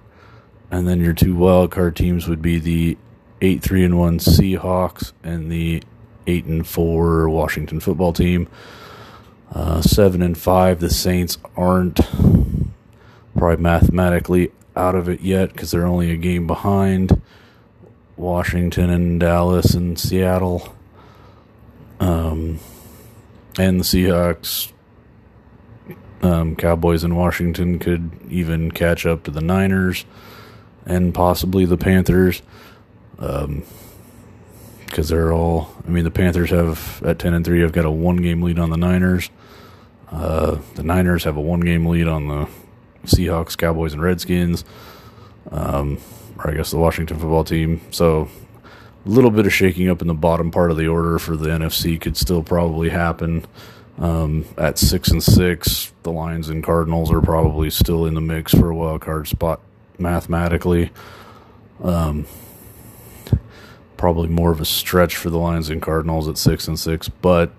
and 0.72 0.88
then 0.88 1.02
your 1.02 1.14
two 1.14 1.36
wild 1.36 1.72
card 1.72 1.96
teams 1.96 2.28
would 2.28 2.42
be 2.42 2.60
the 2.60 2.98
eight 3.42 3.62
three 3.62 3.84
and 3.84 4.00
one 4.00 4.20
Seahawks 4.20 5.12
and 5.24 5.52
the 5.52 5.84
eight 6.26 6.46
and 6.46 6.66
four 6.66 7.30
Washington 7.30 7.80
football 7.80 8.14
team. 8.14 8.48
Uh, 9.52 9.82
seven 9.82 10.22
and 10.22 10.38
five, 10.38 10.80
the 10.80 10.90
Saints 10.90 11.38
aren't 11.56 12.00
probably 13.36 13.62
mathematically 13.62 14.52
out 14.76 14.96
of 14.96 15.10
it 15.10 15.22
yet 15.22 15.52
because 15.52 15.72
they're 15.72 15.86
only 15.86 16.12
a 16.12 16.18
game 16.18 16.48
behind 16.48 17.22
Washington 18.16 18.90
and 18.90 19.20
Dallas 19.20 19.74
and 19.74 19.98
Seattle. 19.98 20.74
Um, 22.00 22.60
and 23.58 23.80
the 23.80 23.84
Seahawks, 23.84 24.72
um, 26.22 26.56
Cowboys, 26.56 27.04
and 27.04 27.18
Washington 27.18 27.80
could 27.80 28.12
even 28.30 28.72
catch 28.72 29.06
up 29.06 29.24
to 29.24 29.32
the 29.32 29.42
Niners 29.42 30.06
and 30.86 31.14
possibly 31.14 31.66
the 31.66 31.78
Panthers. 31.78 32.42
Um, 33.20 33.64
because 34.98 35.10
they're 35.10 35.32
all. 35.32 35.70
I 35.86 35.92
mean, 35.92 36.06
the 36.06 36.10
Panthers 36.10 36.50
have 36.50 37.04
at 37.06 37.20
ten 37.20 37.36
and 37.36 37.46
three 37.46 37.62
have 37.62 37.72
got 37.72 37.86
a 37.86 37.92
one 37.92 38.18
game 38.18 38.42
lead 38.42 38.58
on 38.58 38.72
the 38.72 38.78
Niners. 38.78 39.30
Uh, 40.12 40.58
the 40.74 40.82
Niners 40.82 41.24
have 41.26 41.38
a 41.38 41.42
one 41.42 41.60
game 41.60 41.86
lead 41.86 42.08
on 42.08 42.28
the 42.28 42.50
Seahawks, 43.06 43.56
Cowboys, 43.56 43.94
and 43.94 44.02
Redskins. 44.02 44.66
Um, 45.52 46.00
or 46.40 46.50
I 46.50 46.56
guess 46.56 46.72
the 46.72 46.80
Washington 46.80 47.20
football 47.20 47.44
team. 47.44 47.80
So 47.92 48.28
a 49.06 49.10
little 49.10 49.30
bit 49.30 49.46
of 49.46 49.54
shaking 49.54 49.88
up 49.88 50.02
in 50.02 50.08
the 50.08 50.16
bottom 50.16 50.50
part 50.50 50.72
of 50.72 50.78
the 50.78 50.88
order 50.88 51.20
for 51.20 51.38
the 51.38 51.50
NFC 51.50 52.02
could 52.02 52.18
still 52.18 52.42
probably 52.42 52.90
happen. 52.90 53.46
Um, 54.00 54.46
at 54.58 54.80
six 54.80 55.12
and 55.12 55.22
six, 55.22 55.94
the 56.02 56.12
Lions 56.12 56.50
and 56.50 56.64
Cardinals 56.64 57.12
are 57.12 57.22
probably 57.22 57.70
still 57.70 58.08
in 58.08 58.16
the 58.16 58.22
mix 58.22 58.52
for 58.52 58.72
a 58.72 58.76
wild 58.76 59.02
card 59.02 59.28
spot 59.28 59.62
mathematically. 60.00 60.90
Um, 61.84 62.26
probably 63.98 64.30
more 64.30 64.52
of 64.52 64.62
a 64.62 64.66
stretch 64.66 65.16
for 65.16 65.30
the 65.30 65.38
Lions 65.38 65.70
and 65.70 65.82
Cardinals 65.82 66.28
at 66.28 66.38
six 66.38 66.68
and 66.68 66.80
six, 66.80 67.10
but 67.10 67.52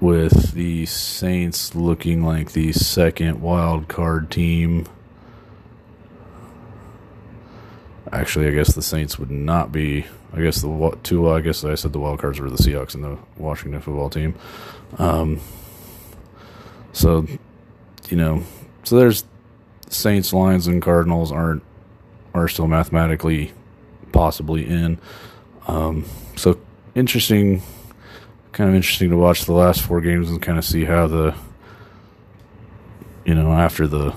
with 0.00 0.52
the 0.52 0.84
Saints 0.84 1.74
looking 1.74 2.24
like 2.24 2.52
the 2.52 2.72
second 2.72 3.40
wild 3.40 3.88
card 3.88 4.30
team. 4.30 4.86
Actually, 8.12 8.48
I 8.48 8.50
guess 8.50 8.74
the 8.74 8.82
Saints 8.82 9.18
would 9.18 9.30
not 9.30 9.72
be. 9.72 10.04
I 10.34 10.42
guess 10.42 10.60
the 10.60 10.98
two. 11.02 11.30
I 11.30 11.40
guess 11.40 11.64
I 11.64 11.76
said 11.76 11.92
the 11.92 12.00
wild 12.00 12.18
cards 12.20 12.40
were 12.40 12.50
the 12.50 12.56
Seahawks 12.56 12.94
and 12.94 13.04
the 13.04 13.18
Washington 13.36 13.80
football 13.80 14.10
team. 14.10 14.34
Um, 14.98 15.40
so, 16.92 17.26
you 18.08 18.16
know, 18.16 18.42
so 18.82 18.96
there's 18.96 19.24
Saints, 19.88 20.32
Lions, 20.32 20.66
and 20.66 20.82
Cardinals 20.82 21.30
aren't 21.30 21.62
are 22.34 22.48
still 22.48 22.66
mathematically 22.66 23.52
possibly 24.12 24.66
in. 24.66 24.98
Um, 25.66 26.04
so 26.36 26.58
interesting, 26.94 27.62
kind 28.52 28.70
of 28.70 28.76
interesting 28.76 29.10
to 29.10 29.16
watch 29.16 29.44
the 29.44 29.52
last 29.52 29.82
four 29.82 30.00
games 30.00 30.28
and 30.30 30.40
kind 30.40 30.58
of 30.58 30.64
see 30.64 30.84
how 30.84 31.06
the, 31.06 31.34
you 33.24 33.34
know, 33.34 33.52
after 33.52 33.86
the 33.86 34.14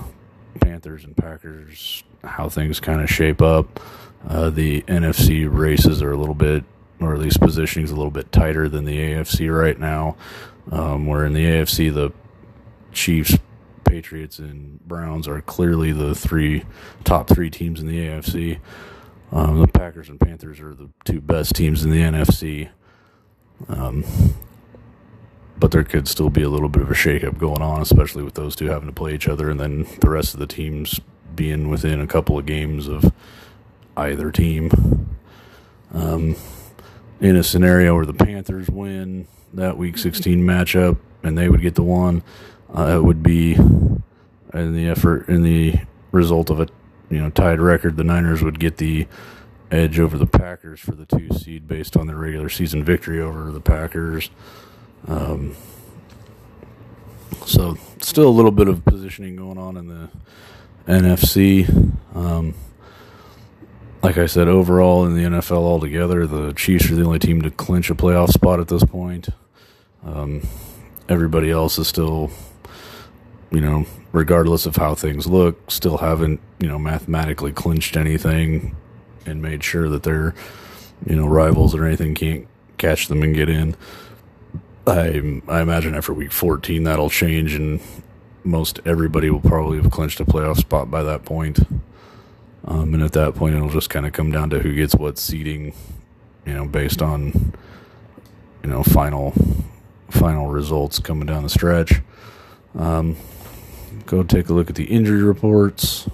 Panthers 0.60 1.04
and 1.04 1.16
Packers, 1.16 2.04
how 2.24 2.48
things 2.48 2.80
kind 2.80 3.00
of 3.00 3.10
shape 3.10 3.40
up. 3.42 3.80
Uh, 4.28 4.50
the 4.50 4.82
NFC 4.82 5.48
races 5.50 6.02
are 6.02 6.10
a 6.10 6.16
little 6.16 6.34
bit, 6.34 6.64
or 7.00 7.14
at 7.14 7.20
least 7.20 7.40
positioning 7.40 7.84
is 7.84 7.92
a 7.92 7.96
little 7.96 8.10
bit 8.10 8.32
tighter 8.32 8.68
than 8.68 8.84
the 8.84 8.98
AFC 8.98 9.54
right 9.54 9.78
now. 9.78 10.16
Um, 10.70 11.06
where 11.06 11.24
in 11.24 11.32
the 11.32 11.44
AFC, 11.44 11.94
the 11.94 12.12
Chiefs, 12.92 13.38
Patriots, 13.84 14.40
and 14.40 14.80
Browns 14.86 15.28
are 15.28 15.40
clearly 15.40 15.92
the 15.92 16.14
three 16.14 16.64
top 17.04 17.28
three 17.28 17.50
teams 17.50 17.80
in 17.80 17.86
the 17.86 17.98
AFC. 18.00 18.58
Um, 19.32 19.60
the 19.60 19.66
Packers 19.66 20.08
and 20.08 20.20
Panthers 20.20 20.60
are 20.60 20.74
the 20.74 20.88
two 21.04 21.20
best 21.20 21.54
teams 21.54 21.84
in 21.84 21.90
the 21.90 22.00
NFC. 22.00 22.68
Um, 23.68 24.04
but 25.58 25.70
there 25.70 25.84
could 25.84 26.06
still 26.06 26.30
be 26.30 26.42
a 26.42 26.48
little 26.48 26.68
bit 26.68 26.82
of 26.82 26.90
a 26.90 26.94
shakeup 26.94 27.38
going 27.38 27.62
on, 27.62 27.80
especially 27.80 28.22
with 28.22 28.34
those 28.34 28.54
two 28.54 28.66
having 28.66 28.88
to 28.88 28.94
play 28.94 29.14
each 29.14 29.28
other, 29.28 29.50
and 29.50 29.58
then 29.58 29.86
the 30.00 30.10
rest 30.10 30.34
of 30.34 30.40
the 30.40 30.46
teams 30.46 31.00
being 31.34 31.68
within 31.68 32.00
a 32.00 32.06
couple 32.06 32.38
of 32.38 32.46
games 32.46 32.88
of 32.88 33.12
either 33.96 34.30
team. 34.30 35.16
Um, 35.92 36.36
in 37.20 37.36
a 37.36 37.42
scenario 37.42 37.94
where 37.94 38.04
the 38.04 38.12
Panthers 38.12 38.68
win 38.68 39.26
that 39.54 39.78
Week 39.78 39.96
16 39.96 40.40
matchup 40.40 40.98
and 41.22 41.38
they 41.38 41.48
would 41.48 41.62
get 41.62 41.74
the 41.74 41.82
one, 41.82 42.22
uh, 42.76 42.98
it 42.98 43.04
would 43.04 43.22
be 43.22 43.54
in 43.54 44.74
the 44.74 44.88
effort 44.88 45.28
in 45.28 45.42
the 45.42 45.76
result 46.12 46.50
of 46.50 46.60
a 46.60 46.68
you 47.10 47.18
know 47.18 47.30
tied 47.30 47.60
record, 47.60 47.96
the 47.96 48.04
Niners 48.04 48.42
would 48.42 48.58
get 48.58 48.78
the 48.78 49.06
edge 49.70 49.98
over 49.98 50.16
the 50.16 50.26
Packers 50.26 50.80
for 50.80 50.92
the 50.92 51.06
two 51.06 51.28
seed 51.30 51.66
based 51.66 51.96
on 51.96 52.06
their 52.06 52.16
regular 52.16 52.48
season 52.48 52.84
victory 52.84 53.20
over 53.20 53.50
the 53.50 53.60
Packers. 53.60 54.30
Um, 55.08 55.56
so 57.44 57.76
still 58.00 58.28
a 58.28 58.30
little 58.30 58.50
bit 58.50 58.68
of 58.68 58.84
positioning 58.84 59.36
going 59.36 59.58
on 59.58 59.76
in 59.76 59.88
the 59.88 60.08
NFC. 60.86 61.94
Um, 62.14 62.54
like 64.02 64.18
I 64.18 64.26
said, 64.26 64.46
overall 64.48 65.04
in 65.06 65.14
the 65.14 65.22
NFL 65.22 65.56
altogether, 65.56 66.26
the 66.26 66.52
Chiefs 66.52 66.90
are 66.90 66.94
the 66.94 67.04
only 67.04 67.18
team 67.18 67.42
to 67.42 67.50
clinch 67.50 67.90
a 67.90 67.94
playoff 67.94 68.28
spot 68.30 68.60
at 68.60 68.68
this 68.68 68.84
point. 68.84 69.28
Um, 70.04 70.46
everybody 71.08 71.50
else 71.50 71.78
is 71.78 71.88
still, 71.88 72.30
you 73.50 73.60
know, 73.60 73.86
regardless 74.16 74.64
of 74.64 74.76
how 74.76 74.94
things 74.94 75.26
look, 75.26 75.70
still 75.70 75.98
haven't, 75.98 76.40
you 76.58 76.66
know, 76.66 76.78
mathematically 76.78 77.52
clinched 77.52 77.98
anything 77.98 78.74
and 79.26 79.42
made 79.42 79.62
sure 79.62 79.90
that 79.90 80.04
their, 80.04 80.34
you 81.04 81.14
know, 81.14 81.26
rivals 81.26 81.74
or 81.74 81.84
anything 81.84 82.14
can't 82.14 82.48
catch 82.78 83.08
them 83.08 83.22
and 83.22 83.34
get 83.34 83.50
in. 83.50 83.76
I 84.86 85.42
I 85.48 85.60
imagine 85.60 85.94
after 85.94 86.14
week 86.14 86.32
14 86.32 86.84
that'll 86.84 87.10
change 87.10 87.52
and 87.52 87.78
most 88.42 88.80
everybody 88.86 89.28
will 89.28 89.40
probably 89.40 89.82
have 89.82 89.90
clinched 89.90 90.18
a 90.20 90.24
playoff 90.24 90.56
spot 90.56 90.90
by 90.90 91.02
that 91.02 91.26
point. 91.26 91.60
Um, 92.64 92.94
and 92.94 93.02
at 93.02 93.12
that 93.12 93.34
point, 93.34 93.54
it'll 93.54 93.68
just 93.68 93.90
kind 93.90 94.06
of 94.06 94.14
come 94.14 94.32
down 94.32 94.48
to 94.48 94.60
who 94.60 94.74
gets 94.74 94.94
what 94.94 95.18
seating, 95.18 95.74
you 96.46 96.54
know, 96.54 96.64
based 96.64 97.02
on, 97.02 97.52
you 98.62 98.70
know, 98.70 98.82
final 98.82 99.34
final 100.08 100.46
results 100.46 101.00
coming 101.00 101.26
down 101.26 101.42
the 101.42 101.50
stretch. 101.50 102.00
Um, 102.74 103.16
go 104.04 104.22
take 104.22 104.48
a 104.48 104.52
look 104.52 104.68
at 104.68 104.76
the 104.76 104.84
injury 104.84 105.22
reports. 105.22 106.08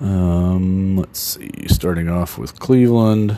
Um, 0.00 0.96
let's 0.96 1.18
see. 1.18 1.68
Starting 1.68 2.08
off 2.08 2.38
with 2.38 2.58
Cleveland, 2.58 3.32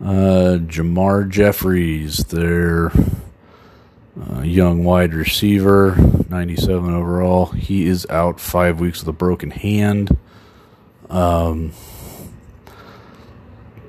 uh, 0.00 0.58
Jermar 0.62 1.28
Jeffries, 1.28 2.18
their 2.24 2.90
uh, 4.30 4.42
young 4.42 4.84
wide 4.84 5.12
receiver, 5.12 5.96
97 6.28 6.94
overall. 6.94 7.46
He 7.46 7.86
is 7.86 8.06
out 8.08 8.40
five 8.40 8.80
weeks 8.80 9.00
with 9.00 9.08
a 9.08 9.12
broken 9.12 9.50
hand. 9.50 10.16
Um, 11.10 11.72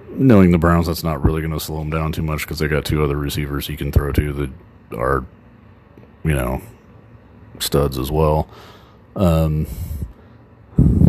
knowing 0.10 0.52
the 0.52 0.58
Browns, 0.58 0.88
that's 0.88 1.04
not 1.04 1.24
really 1.24 1.42
going 1.42 1.54
to 1.54 1.60
slow 1.60 1.82
him 1.82 1.90
down 1.90 2.12
too 2.12 2.22
much 2.22 2.42
because 2.42 2.60
they 2.60 2.68
got 2.68 2.86
two 2.86 3.04
other 3.04 3.18
receivers 3.18 3.68
he 3.68 3.78
can 3.78 3.92
throw 3.92 4.12
to 4.12 4.34
that 4.34 4.98
are, 4.98 5.26
you 6.30 6.36
know, 6.36 6.62
studs 7.60 7.98
as 7.98 8.12
well. 8.12 8.48
Um, 9.16 9.66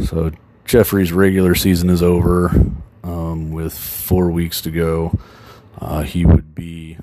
so 0.05 0.31
Jeffrey's 0.65 1.13
regular 1.13 1.55
season 1.55 1.91
is 1.91 2.03
over 2.03 2.51
um, 3.05 3.51
with 3.51 3.77
four 3.77 4.31
weeks 4.31 4.63
to 4.63 4.71
go. 4.71 5.19
Uh, 5.79 6.03
he 6.03 6.25
would 6.25 6.55
be 6.55 6.97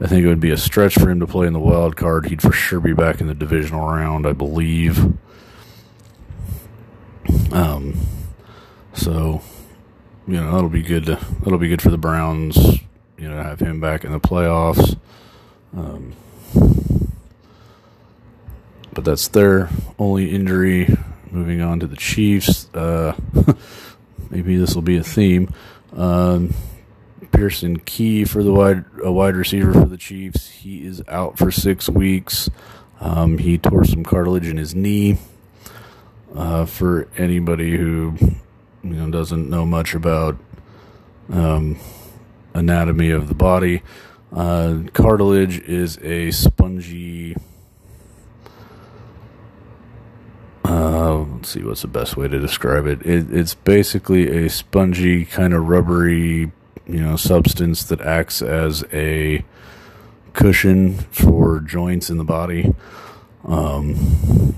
I 0.00 0.06
think 0.06 0.24
it 0.24 0.28
would 0.28 0.40
be 0.40 0.50
a 0.50 0.56
stretch 0.56 0.94
for 0.94 1.10
him 1.10 1.20
to 1.20 1.26
play 1.26 1.46
in 1.46 1.52
the 1.52 1.60
wild 1.60 1.96
card. 1.96 2.26
He'd 2.26 2.40
for 2.40 2.52
sure 2.52 2.80
be 2.80 2.94
back 2.94 3.20
in 3.20 3.26
the 3.26 3.34
divisional 3.34 3.86
round, 3.86 4.26
I 4.26 4.32
believe. 4.32 5.12
Um, 7.52 8.00
so 8.94 9.42
you 10.26 10.34
know 10.34 10.52
that'll 10.52 10.70
be 10.70 10.82
good. 10.82 11.06
To, 11.06 11.18
that'll 11.40 11.58
be 11.58 11.68
good 11.68 11.82
for 11.82 11.90
the 11.90 11.98
Browns. 11.98 12.56
You 13.18 13.28
know, 13.28 13.42
have 13.42 13.60
him 13.60 13.80
back 13.80 14.04
in 14.04 14.12
the 14.12 14.20
playoffs. 14.20 14.98
Um, 15.76 16.14
but 18.92 19.04
that's 19.04 19.28
their 19.28 19.68
only 19.98 20.30
injury. 20.30 20.96
Moving 21.30 21.60
on 21.60 21.80
to 21.80 21.86
the 21.86 21.96
Chiefs. 21.96 22.68
Uh, 22.74 23.16
maybe 24.30 24.56
this 24.56 24.74
will 24.74 24.82
be 24.82 24.96
a 24.96 25.04
theme. 25.04 25.52
Um, 25.92 26.54
Pearson 27.32 27.78
Key 27.78 28.24
for 28.24 28.42
the 28.42 28.52
wide 28.52 28.84
a 29.02 29.12
wide 29.12 29.36
receiver 29.36 29.72
for 29.72 29.86
the 29.86 29.96
Chiefs. 29.96 30.48
He 30.48 30.84
is 30.84 31.02
out 31.08 31.38
for 31.38 31.50
six 31.50 31.88
weeks. 31.88 32.50
Um, 33.00 33.38
he 33.38 33.58
tore 33.58 33.84
some 33.84 34.04
cartilage 34.04 34.48
in 34.48 34.56
his 34.56 34.74
knee. 34.74 35.18
Uh, 36.34 36.64
for 36.64 37.08
anybody 37.16 37.76
who 37.76 38.14
you 38.82 38.90
know 38.90 39.10
doesn't 39.10 39.50
know 39.50 39.66
much 39.66 39.94
about 39.94 40.36
um, 41.32 41.78
anatomy 42.54 43.10
of 43.10 43.28
the 43.28 43.34
body, 43.34 43.82
uh, 44.32 44.78
cartilage 44.92 45.60
is 45.60 45.98
a 45.98 46.30
spongy. 46.30 47.36
Uh, 51.00 51.20
let's 51.20 51.48
see 51.48 51.62
what's 51.62 51.80
the 51.80 51.88
best 51.88 52.14
way 52.18 52.28
to 52.28 52.38
describe 52.38 52.86
it. 52.86 53.00
it 53.06 53.32
it's 53.32 53.54
basically 53.54 54.44
a 54.44 54.50
spongy 54.50 55.24
kind 55.24 55.54
of 55.54 55.66
rubbery 55.66 56.52
you 56.86 57.00
know 57.00 57.16
substance 57.16 57.84
that 57.84 58.02
acts 58.02 58.42
as 58.42 58.84
a 58.92 59.42
cushion 60.34 60.98
for 61.10 61.60
joints 61.60 62.10
in 62.10 62.18
the 62.18 62.24
body. 62.24 62.74
Um, 63.46 64.54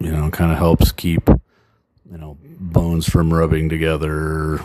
you 0.00 0.10
know, 0.10 0.28
kind 0.30 0.50
of 0.50 0.58
helps 0.58 0.90
keep 0.90 1.28
you 1.28 2.18
know 2.18 2.36
bones 2.58 3.08
from 3.08 3.32
rubbing 3.32 3.68
together, 3.68 4.60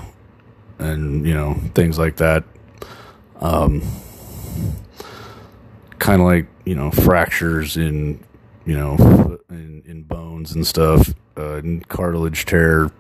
and 0.80 1.24
you 1.24 1.36
know 1.36 1.54
things 1.76 2.00
like 2.00 2.15
that. 2.15 2.43
Um, 3.41 3.84
kind 6.00 6.20
of 6.20 6.28
like 6.28 6.48
you 6.65 6.74
know 6.74 6.89
fractures 6.89 7.78
in 7.78 8.24
you 8.67 8.75
know 8.75 9.39
in, 9.49 9.82
in 9.88 10.03
bones 10.03 10.51
and 10.51 10.67
stuff, 10.67 11.13
uh, 11.38 11.56
and 11.56 11.88
cartilage 11.88 12.45
tear. 12.45 12.91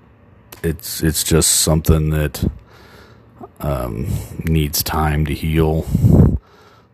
It's 0.63 1.03
it's 1.03 1.23
just 1.23 1.61
something 1.61 2.09
that 2.09 2.49
um, 3.59 4.07
needs 4.45 4.81
time 4.81 5.25
to 5.25 5.33
heal. 5.33 5.85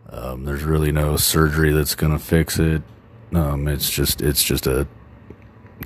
Um, 0.09 0.43
there's 0.43 0.63
really 0.63 0.91
no 0.91 1.17
surgery 1.17 1.71
that's 1.71 1.95
going 1.95 2.11
to 2.11 2.19
fix 2.19 2.59
it. 2.59 2.81
Um, 3.33 3.67
it's 3.67 3.89
just 3.89 4.21
it's 4.21 4.43
just 4.43 4.67
a 4.67 4.87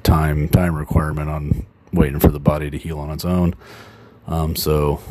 time 0.03 0.47
time 0.49 0.75
requirement 0.75 1.29
on 1.29 1.65
waiting 1.91 2.19
for 2.19 2.29
the 2.29 2.39
body 2.39 2.69
to 2.69 2.77
heal 2.77 2.99
on 2.99 3.11
its 3.11 3.25
own. 3.25 3.53
Um, 4.27 4.55
so 4.55 5.01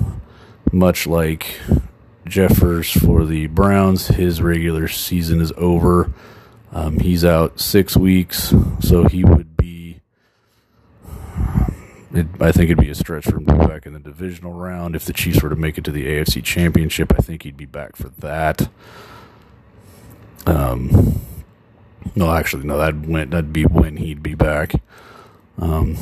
much 0.73 1.07
like 1.07 1.59
Jeffers 2.27 2.91
for 2.91 3.25
the 3.25 3.47
Browns, 3.47 4.09
his 4.09 4.43
regular 4.43 4.89
season 4.89 5.41
is 5.41 5.53
over. 5.57 6.13
Um, 6.77 6.99
he's 6.99 7.25
out 7.25 7.59
six 7.59 7.97
weeks, 7.97 8.53
so 8.81 9.05
he 9.09 9.25
would 9.25 9.47
it, 12.17 12.27
I 12.41 12.51
think 12.51 12.71
it'd 12.71 12.79
be 12.79 12.91
a 12.91 12.95
stretch 12.95 13.25
for 13.25 13.37
him 13.37 13.47
to 13.47 13.59
be 13.59 13.67
back 13.67 13.87
in 13.87 13.93
the 13.93 13.99
divisional 13.99 14.53
round. 14.53 14.97
If 14.97 15.05
the 15.05 15.13
Chiefs 15.13 15.43
were 15.43 15.51
to 15.51 15.57
make 15.57 15.77
it 15.77 15.85
to 15.85 15.91
the 15.91 16.07
AFC 16.07 16.43
Championship, 16.43 17.13
I 17.13 17.21
think 17.21 17.43
he'd 17.43 17.57
be 17.57 17.67
back 17.67 17.95
for 17.95 18.09
that. 18.09 18.69
Um, 20.47 21.21
no, 22.15 22.33
actually, 22.33 22.65
no, 22.65 22.79
that 22.79 23.01
went 23.01 23.33
that'd 23.33 23.53
be 23.53 23.65
when 23.65 23.99
he'd 23.99 24.23
be 24.23 24.35
back. 24.35 24.73
Um, 25.59 25.97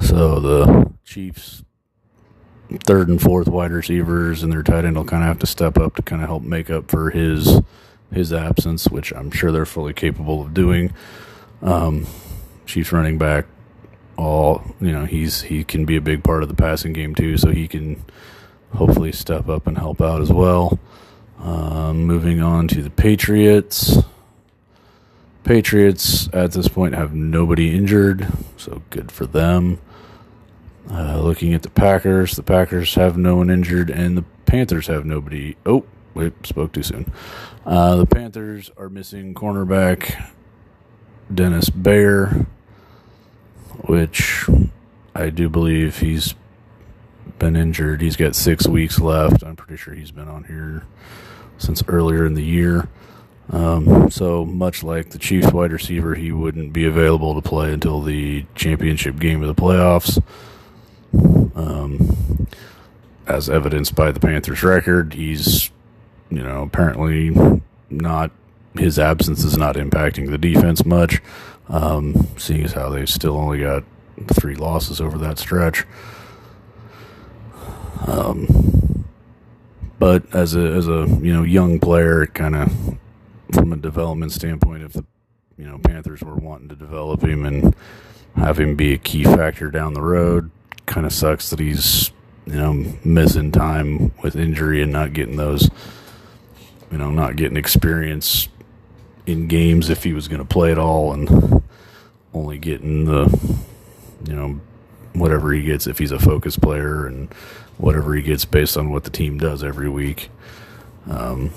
so 0.00 0.40
the 0.40 0.92
Chiefs' 1.04 1.64
third 2.84 3.08
and 3.08 3.20
fourth 3.20 3.48
wide 3.48 3.72
receivers 3.72 4.42
and 4.42 4.52
their 4.52 4.62
tight 4.62 4.84
end 4.84 4.96
will 4.96 5.04
kind 5.04 5.22
of 5.22 5.28
have 5.28 5.38
to 5.40 5.46
step 5.46 5.76
up 5.76 5.96
to 5.96 6.02
kind 6.02 6.22
of 6.22 6.28
help 6.28 6.42
make 6.42 6.70
up 6.70 6.90
for 6.90 7.10
his 7.10 7.60
his 8.12 8.32
absence, 8.32 8.88
which 8.88 9.12
I'm 9.12 9.30
sure 9.30 9.52
they're 9.52 9.66
fully 9.66 9.92
capable 9.92 10.42
of 10.42 10.54
doing. 10.54 10.92
Um, 11.62 12.06
Chiefs 12.66 12.92
running 12.92 13.18
back 13.18 13.46
all 14.16 14.64
you 14.80 14.92
know 14.92 15.04
he's 15.04 15.42
he 15.42 15.62
can 15.62 15.84
be 15.84 15.96
a 15.96 16.00
big 16.00 16.24
part 16.24 16.42
of 16.42 16.48
the 16.48 16.54
passing 16.54 16.92
game 16.92 17.14
too 17.14 17.36
so 17.36 17.50
he 17.50 17.68
can 17.68 18.02
hopefully 18.74 19.12
step 19.12 19.48
up 19.48 19.66
and 19.66 19.78
help 19.78 20.00
out 20.00 20.20
as 20.20 20.32
well. 20.32 20.78
Um, 21.38 22.04
moving 22.04 22.40
on 22.40 22.66
to 22.68 22.82
the 22.82 22.90
patriots. 22.90 23.98
Patriots 25.44 26.28
at 26.32 26.52
this 26.52 26.66
point 26.66 26.94
have 26.94 27.14
nobody 27.14 27.74
injured 27.76 28.26
so 28.56 28.82
good 28.90 29.12
for 29.12 29.26
them. 29.26 29.78
Uh, 30.90 31.20
looking 31.20 31.52
at 31.54 31.62
the 31.62 31.70
packers 31.70 32.36
the 32.36 32.42
packers 32.42 32.94
have 32.94 33.16
no 33.16 33.36
one 33.36 33.50
injured 33.50 33.90
and 33.90 34.16
the 34.16 34.24
panthers 34.44 34.86
have 34.86 35.04
nobody 35.04 35.56
oh 35.66 35.84
wait 36.16 36.32
spoke 36.44 36.72
too 36.72 36.82
soon 36.82 37.10
uh, 37.64 37.96
the 37.96 38.06
panthers 38.06 38.70
are 38.76 38.88
missing 38.88 39.34
cornerback 39.34 40.30
dennis 41.32 41.70
bear 41.70 42.46
which 43.82 44.46
I 45.14 45.30
do 45.30 45.48
believe 45.48 45.98
he's 45.98 46.34
been 47.38 47.56
injured. 47.56 48.00
He's 48.00 48.16
got 48.16 48.34
six 48.34 48.66
weeks 48.66 48.98
left. 48.98 49.42
I'm 49.42 49.56
pretty 49.56 49.76
sure 49.76 49.94
he's 49.94 50.10
been 50.10 50.28
on 50.28 50.44
here 50.44 50.84
since 51.58 51.82
earlier 51.88 52.26
in 52.26 52.34
the 52.34 52.44
year. 52.44 52.88
Um, 53.50 54.10
so 54.10 54.44
much 54.44 54.82
like 54.82 55.10
the 55.10 55.18
Chiefs 55.18 55.52
wide 55.52 55.72
receiver, 55.72 56.14
he 56.14 56.32
wouldn't 56.32 56.72
be 56.72 56.84
available 56.84 57.34
to 57.34 57.48
play 57.48 57.72
until 57.72 58.02
the 58.02 58.44
championship 58.54 59.18
game 59.18 59.42
of 59.42 59.54
the 59.54 59.60
playoffs. 59.60 60.20
Um, 61.54 62.48
as 63.26 63.48
evidenced 63.48 63.94
by 63.94 64.10
the 64.12 64.20
Panthers' 64.20 64.62
record, 64.62 65.14
he's, 65.14 65.70
you 66.30 66.42
know, 66.42 66.62
apparently 66.62 67.34
not. 67.90 68.30
His 68.78 68.98
absence 68.98 69.42
is 69.42 69.56
not 69.56 69.76
impacting 69.76 70.30
the 70.30 70.36
defense 70.36 70.84
much. 70.84 71.22
Um, 71.68 72.28
seeing 72.36 72.62
as 72.62 72.72
how 72.74 72.90
they've 72.90 73.08
still 73.08 73.36
only 73.36 73.60
got 73.60 73.84
three 74.28 74.54
losses 74.54 75.00
over 75.00 75.18
that 75.18 75.38
stretch. 75.38 75.84
Um, 78.06 79.04
but 79.98 80.34
as 80.34 80.54
a 80.54 80.60
as 80.60 80.88
a 80.88 81.06
you 81.22 81.32
know 81.32 81.42
young 81.42 81.80
player, 81.80 82.26
kind 82.26 82.54
of 82.54 82.98
from 83.52 83.72
a 83.72 83.76
development 83.76 84.32
standpoint, 84.32 84.82
if 84.82 84.92
the 84.92 85.04
you 85.56 85.64
know 85.64 85.78
Panthers 85.78 86.22
were 86.22 86.34
wanting 86.34 86.68
to 86.68 86.76
develop 86.76 87.22
him 87.22 87.44
and 87.44 87.74
have 88.36 88.60
him 88.60 88.76
be 88.76 88.92
a 88.92 88.98
key 88.98 89.24
factor 89.24 89.70
down 89.70 89.94
the 89.94 90.02
road, 90.02 90.50
kind 90.84 91.06
of 91.06 91.12
sucks 91.12 91.50
that 91.50 91.58
he's 91.58 92.12
you 92.46 92.54
know 92.54 92.84
missing 93.04 93.50
time 93.50 94.12
with 94.22 94.36
injury 94.36 94.82
and 94.82 94.92
not 94.92 95.12
getting 95.12 95.36
those 95.36 95.70
you 96.96 97.02
know 97.02 97.10
not 97.10 97.36
getting 97.36 97.58
experience 97.58 98.48
in 99.26 99.48
games 99.48 99.90
if 99.90 100.02
he 100.02 100.14
was 100.14 100.28
going 100.28 100.40
to 100.40 100.46
play 100.46 100.72
at 100.72 100.78
all 100.78 101.12
and 101.12 101.62
only 102.32 102.56
getting 102.56 103.04
the 103.04 103.26
you 104.24 104.34
know 104.34 104.58
whatever 105.12 105.52
he 105.52 105.62
gets 105.62 105.86
if 105.86 105.98
he's 105.98 106.10
a 106.10 106.18
focus 106.18 106.56
player 106.56 107.06
and 107.06 107.30
whatever 107.76 108.14
he 108.14 108.22
gets 108.22 108.46
based 108.46 108.78
on 108.78 108.90
what 108.90 109.04
the 109.04 109.10
team 109.10 109.36
does 109.36 109.62
every 109.62 109.90
week. 109.90 110.30
Um, 111.06 111.50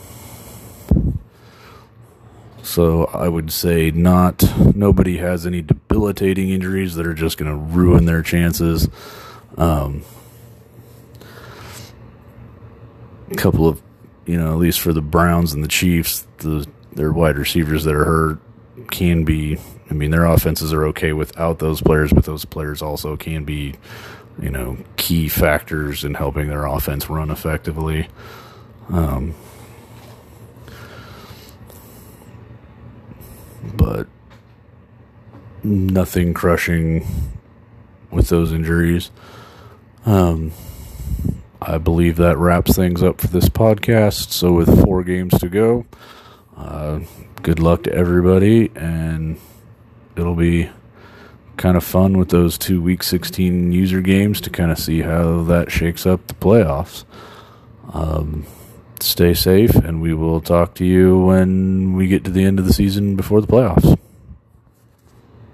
so 2.62 3.06
I 3.06 3.30
would 3.30 3.50
say 3.50 3.92
not 3.92 4.44
nobody 4.76 5.20
has 5.20 5.46
any 5.46 5.62
debilitating 5.62 6.50
injuries 6.50 6.96
that 6.96 7.08
are 7.08 7.14
just 7.14 7.38
going 7.38 7.50
to 7.50 7.56
ruin 7.56 8.04
their 8.04 8.22
chances. 8.22 8.90
Um, 9.58 10.04
couple 13.38 13.66
of 13.66 13.82
you 14.30 14.38
know, 14.38 14.52
at 14.52 14.60
least 14.60 14.80
for 14.80 14.94
the 14.94 15.02
Browns 15.02 15.54
and 15.54 15.64
the 15.64 15.68
Chiefs, 15.68 16.28
the 16.38 16.68
their 16.94 17.12
wide 17.12 17.36
receivers 17.36 17.84
that 17.86 17.96
are 17.96 18.06
hurt 18.06 18.40
can 18.92 19.24
be 19.24 19.58
I 19.90 19.96
mean, 19.96 20.12
their 20.12 20.26
offenses 20.26 20.72
are 20.72 20.86
okay 20.86 21.14
without 21.14 21.58
those 21.58 21.82
players, 21.82 22.14
but 22.14 22.26
those 22.26 22.46
players 22.46 22.84
also 22.84 23.18
can 23.18 23.44
be, 23.44 23.74
you 24.40 24.52
know, 24.52 24.78
key 24.98 25.30
factors 25.30 26.04
in 26.04 26.14
helping 26.14 26.48
their 26.48 26.68
offense 26.68 27.10
run 27.10 27.32
effectively. 27.32 28.08
Um, 28.90 29.34
but 33.74 34.08
nothing 35.64 36.36
crushing 36.36 37.08
with 38.12 38.30
those 38.30 38.52
injuries. 38.52 39.10
Um, 40.06 40.52
I 41.62 41.78
believe 41.78 42.16
that 42.18 42.38
wraps 42.38 42.76
things 42.76 43.04
up 43.04 43.20
for 43.20 43.28
this 43.28 43.50
podcast. 43.50 44.32
So, 44.32 44.54
with 44.54 44.84
four 44.84 45.04
games 45.04 45.38
to 45.40 45.50
go, 45.50 45.86
uh, 46.56 47.02
good 47.42 47.60
luck 47.60 47.84
to 47.84 47.94
everybody, 47.94 48.72
and 48.76 49.38
it'll 50.16 50.36
be 50.36 50.70
kind 51.58 51.76
of 51.76 51.84
fun 51.84 52.18
with 52.18 52.30
those 52.30 52.58
two 52.58 52.82
week 52.82 53.04
16 53.04 53.74
user 53.74 54.00
games 54.00 54.40
to 54.40 54.50
kind 54.50 54.72
of 54.72 54.80
see 54.80 55.02
how 55.02 55.44
that 55.44 55.70
shakes 55.70 56.06
up 56.06 56.26
the 56.28 56.34
playoffs. 56.36 57.04
Um, 57.92 58.46
stay 59.02 59.34
safe, 59.34 59.76
and 59.76 60.02
we 60.02 60.14
will 60.14 60.40
talk 60.40 60.76
to 60.76 60.86
you 60.86 61.20
when 61.20 61.94
we 61.94 62.08
get 62.08 62.24
to 62.24 62.32
the 62.32 62.46
end 62.46 62.60
of 62.60 62.66
the 62.66 62.74
season 62.74 63.18
before 63.18 63.42
the 63.42 63.48
playoffs. 63.48 63.99